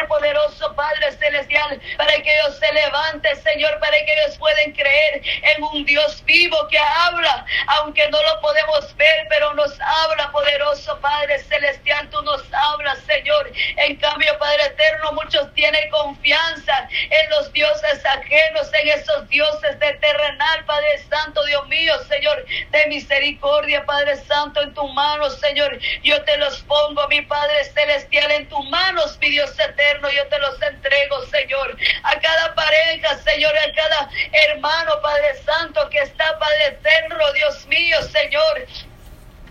poderoso 0.08 0.74
Padre 0.74 1.12
Celestial, 1.12 1.80
para 1.96 2.14
que 2.22 2.34
ellos 2.34 2.58
se 2.58 2.72
levanten, 2.72 3.42
Señor, 3.42 3.78
para 3.78 3.96
que 4.04 4.12
ellos 4.12 4.38
puedan 4.38 4.72
creer 4.72 5.22
en 5.24 5.62
un 5.64 5.84
Dios 5.84 6.22
vivo 6.24 6.56
que 6.68 6.78
habla, 6.78 7.44
aunque 7.78 8.08
no 8.08 8.22
lo 8.22 8.40
podemos 8.40 8.94
ver, 8.96 9.26
pero 9.28 9.54
nos 9.54 9.78
habla, 9.80 10.30
poderoso 10.32 10.98
Padre 11.00 11.38
Celestial, 11.38 12.08
tú 12.10 12.22
nos 12.22 12.42
hablas, 12.52 12.98
Señor. 13.06 13.50
En 13.76 13.96
cambio, 13.96 14.36
Padre 14.38 14.66
Eterno, 14.66 15.12
muchos 15.12 15.52
tienen 15.54 15.90
confianza 15.90 16.88
en 16.90 17.30
los 17.30 17.52
dioses 17.52 18.04
ajenos, 18.04 18.70
en 18.74 18.88
esos 18.88 19.28
dioses 19.28 19.78
de 19.78 19.92
terrenal, 19.94 20.64
Padre 20.64 20.98
Santo, 21.08 21.44
Dios 21.44 21.66
mío, 21.68 21.94
Señor, 22.08 22.44
de 22.70 22.86
misericordia, 22.86 23.84
Padre 23.84 24.16
Santo, 24.16 24.60
en 24.62 24.74
tu 24.74 24.86
mano, 24.88 25.30
Señor. 25.30 25.78
Yo 26.02 26.22
te 26.24 26.36
los 26.38 26.60
pongo, 26.62 27.06
mi 27.08 27.22
Padre 27.22 27.64
Celestial, 27.64 28.30
en 28.32 28.48
tus 28.48 28.68
manos, 28.70 29.18
mi 29.20 29.30
Dios 29.30 29.50
eterno 29.58 29.91
yo 30.10 30.26
te 30.28 30.38
los 30.38 30.60
entrego, 30.62 31.24
Señor. 31.26 31.76
A 32.02 32.18
cada 32.20 32.54
pareja, 32.54 33.16
Señor, 33.18 33.52
a 33.56 33.72
cada 33.74 34.10
hermano, 34.32 35.00
Padre 35.02 35.34
Santo, 35.44 35.88
que 35.90 35.98
está, 35.98 36.38
Padre 36.38 36.66
eterno, 36.66 37.32
Dios 37.32 37.66
mío, 37.66 38.00
Señor 38.02 38.66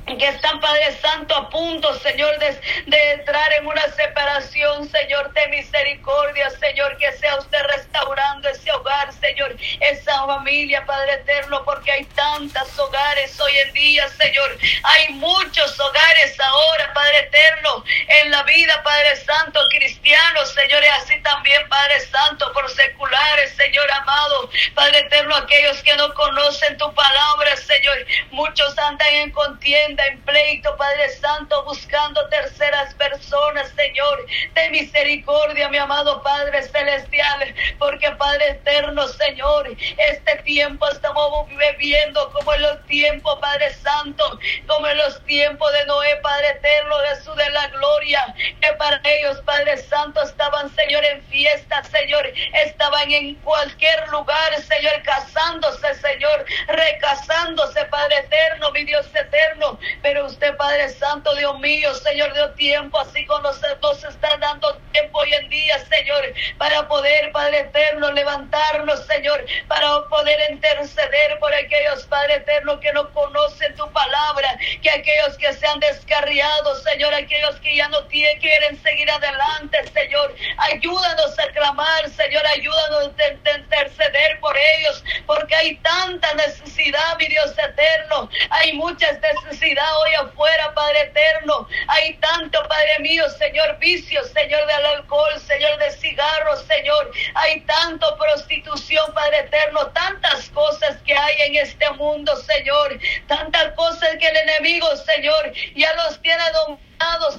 que 0.06 0.28
están, 0.28 0.60
Padre 0.60 0.98
Santo, 1.02 1.36
a 1.36 1.50
punto, 1.50 1.94
Señor, 2.00 2.38
de, 2.40 2.60
de, 2.88 3.12
entrar 3.14 3.54
en 3.54 3.68
una 3.68 3.84
separación, 3.94 4.90
Señor, 4.90 5.32
de 5.34 5.48
misericordia, 5.48 6.50
Señor, 6.50 6.98
que 6.98 7.12
sea 7.14 7.38
usted 7.38 7.62
restaurando 7.76 8.50
ese 8.50 8.72
hogar, 8.72 9.14
Señor, 9.14 9.56
esa 9.80 10.26
familia, 10.26 10.86
Padre 10.86 11.14
eterno, 11.14 11.64
porque 11.64 11.92
hay 11.92 12.06
tantos 12.06 12.78
hogares 12.80 13.40
hoy 13.40 13.58
en 13.60 13.74
día, 13.74 14.10
Señor, 14.10 14.58
hay 14.84 15.14
muchos 15.14 15.80
hogares 15.80 16.40
ahora, 16.40 16.94
Padre 16.94 17.20
eterno, 17.20 17.84
en 18.24 18.32
la 18.32 18.44
vida, 18.44 18.82
Padre 18.84 19.16
Santo, 19.18 19.60
cristianos, 19.70 20.54
Señor, 20.54 20.84
y 20.84 20.88
así 20.88 21.22
también, 21.22 21.68
Padre 21.70 22.00
Santo, 22.02 22.52
por 22.54 22.70
seculares, 22.70 23.56
Señor 23.56 23.90
amado, 23.92 24.50
Padre 24.74 25.00
eterno, 25.00 25.36
aquellos 25.36 25.82
que 25.84 25.96
no 25.96 26.14
conocen 26.14 26.78
tu 26.78 26.92
palabra, 26.94 27.56
Señor, 27.56 28.06
muchos 28.32 28.78
andan 28.78 29.14
en 29.14 29.32
contienda 29.32 29.91
en 30.00 30.22
pleito, 30.22 30.76
Padre 30.78 31.10
Santo, 31.10 31.64
buscando 31.66 32.28
terceras 32.30 32.94
personas, 32.96 33.70
Señor, 33.76 34.26
de 34.54 34.70
misericordia, 34.70 35.70
mi 35.70 35.78
amado 35.78 36.22
Padre 36.22 36.64
Celestial, 36.64 37.54
porque 37.78 38.10
Padre 38.12 38.52
Eterno, 38.52 39.08
Señor, 39.08 39.70
este 39.98 40.36
tiempo 40.44 40.88
estamos 40.90 41.48
viviendo 41.50 42.32
como 42.32 42.54
en 42.54 42.62
los 42.62 42.86
tiempos, 42.88 43.40
Padre 43.40 43.74
Santo, 43.74 44.40
como 44.68 44.88
en 44.88 44.98
los 44.98 45.24
tiempos 45.26 45.72
de 45.74 45.86
Noé, 45.86 46.16
Padre 46.18 46.50
Eterno, 46.50 46.96
Jesús 47.10 47.36
de 47.36 47.50
la 47.50 47.68
gloria, 47.68 48.34
que 48.62 48.74
para 48.74 49.02
ellos, 49.04 49.42
Padre 49.46 49.78
Santo, 49.78 50.22
estaban, 50.22 50.74
Señor, 50.76 51.04
en 51.06 51.22
fiesta, 51.24 51.84
Señor, 51.84 52.32
estaban 52.66 53.12
en 53.12 53.36
cualquier 53.36 54.08
lugar, 54.10 54.54
Señor, 54.62 55.02
casándose, 55.04 55.96
Señor, 55.96 56.46
recasándose, 56.68 57.84
Padre 57.86 58.18
Eterno, 58.20 58.72
mi 58.72 58.84
Dios 58.86 59.08
eterno, 59.16 59.80
usted, 60.24 60.56
Padre 60.58 60.90
Santo, 60.90 61.34
Dios 61.36 61.60
mío, 61.60 61.94
Señor, 61.94 62.34
dio 62.34 62.52
tiempo, 62.54 63.00
así 63.00 63.26
como 63.26 63.42
nos, 63.42 63.62
nos 63.82 64.04
está 64.04 64.38
dando 64.40 64.81
tiempo 64.92 65.20
hoy 65.20 65.34
en 65.34 65.50
día, 65.50 65.80
Señor, 65.86 66.34
para 66.58 66.88
poder, 66.88 67.32
Padre 67.32 67.60
eterno, 67.60 68.12
levantarnos, 68.12 69.06
Señor, 69.06 69.46
para 69.68 70.04
poder 70.10 70.52
interceder 70.52 71.40
por 71.40 71.54
aquellos, 71.54 72.04
Padre 72.06 72.36
eterno, 72.36 72.80
que 72.80 72.92
no 72.94 73.12
conocen 73.14 73.76
tu 73.76 73.90
palabra, 73.92 74.58
que 74.82 74.90
aquellos 74.90 75.38
que 75.38 75.54
se 75.54 75.66
han 75.68 75.80
descarriado, 75.80 76.76
Señor, 76.84 77.14
aquellos 77.14 77.56
que 77.62 77.76
ya 77.76 77.88
no 77.90 78.08
quieren 78.08 78.82
seguir 78.82 79.10
adelante, 79.10 79.78
Señor, 79.94 80.36
ayúdanos 80.58 81.40
a 81.40 81.52
clamar, 81.52 82.10
Señor, 82.10 82.46
ayúdanos 82.48 83.12
a 83.18 83.58
interceder 83.58 84.40
por 84.40 84.56
ellos, 84.58 85.04
porque 85.26 85.56
hay 85.56 85.76
tanta 85.78 86.34
necesidad, 86.34 87.18
mi 87.18 87.28
Dios 87.28 87.52
eterno, 87.58 88.30
hay 88.50 88.74
mucha 88.74 89.12
necesidad 89.12 89.98
hoy 90.02 90.14
afuera, 90.16 90.74
Padre 90.74 91.02
eterno, 91.02 91.68
hay 91.88 92.14
tanto, 92.16 92.62
Padre 92.68 93.00
mío, 93.00 93.30
Señor, 93.32 93.78
vicios, 93.80 94.30
Señor, 94.30 94.66
alcohol, 94.86 95.40
Señor, 95.40 95.78
de 95.80 95.92
cigarros, 95.92 96.64
Señor, 96.66 97.12
hay 97.36 97.62
tanto 97.62 98.18
prostitución, 98.18 99.14
Padre 99.14 99.40
eterno, 99.40 99.88
tantas 99.88 100.50
cosas 100.50 100.98
que 101.04 101.16
hay 101.16 101.36
en 101.48 101.56
este 101.58 101.90
mundo, 101.92 102.36
Señor, 102.38 103.00
tantas 103.28 103.74
cosas 103.74 104.16
que 104.20 104.28
el 104.28 104.38
enemigo, 104.38 104.88
Señor, 104.98 105.54
ya 105.76 105.94
los 105.96 106.22
tiene 106.22 106.44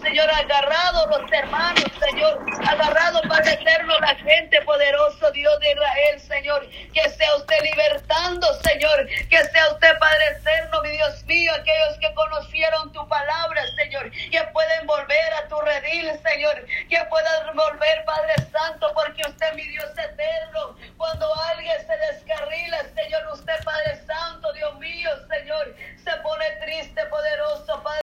Señor, 0.03 0.29
agarrado, 0.31 1.07
los 1.07 1.33
hermanos, 1.33 1.85
Señor, 1.99 2.45
agarrado 2.67 3.23
Padre 3.29 3.53
eterno, 3.53 3.99
la 4.01 4.15
gente 4.17 4.61
poderoso, 4.63 5.31
Dios 5.31 5.59
de 5.61 5.73
Israel, 5.73 6.21
Señor, 6.21 6.69
que 6.93 7.09
sea 7.11 7.37
usted 7.37 7.57
libertando, 7.63 8.47
Señor, 8.63 9.07
que 9.31 9.45
sea 9.45 9.73
usted, 9.73 9.99
Padre 9.99 10.25
eterno, 10.39 10.83
mi 10.83 10.91
Dios 10.91 11.25
mío, 11.25 11.53
aquellos 11.55 11.99
que 12.01 12.13
conocieron 12.15 12.93
tu 12.93 13.07
palabra, 13.09 13.63
Señor, 13.77 14.11
que 14.11 14.43
pueden 14.53 14.87
volver 14.87 15.33
a 15.35 15.49
tu 15.49 15.61
redil, 15.61 16.11
Señor, 16.23 16.67
que 16.89 17.05
puedan 17.09 17.57
volver, 17.57 18.05
Padre 18.05 18.35
Santo, 18.51 18.91
porque 18.95 19.23
usted, 19.29 19.55
mi 19.55 19.67
Dios 19.69 19.91
eterno, 19.97 20.77
cuando 20.97 21.33
alguien 21.51 21.77
se 21.87 21.97
descarrila, 21.97 22.79
Señor, 22.95 23.29
usted, 23.33 23.65
Padre 23.65 24.01
Santo, 24.07 24.53
Dios 24.55 24.75
mío, 24.79 25.11
Señor, 25.29 25.75
se 26.03 26.11
pone 26.23 26.51
triste, 26.65 27.07
poderoso, 27.07 27.67
Padre. 27.67 27.83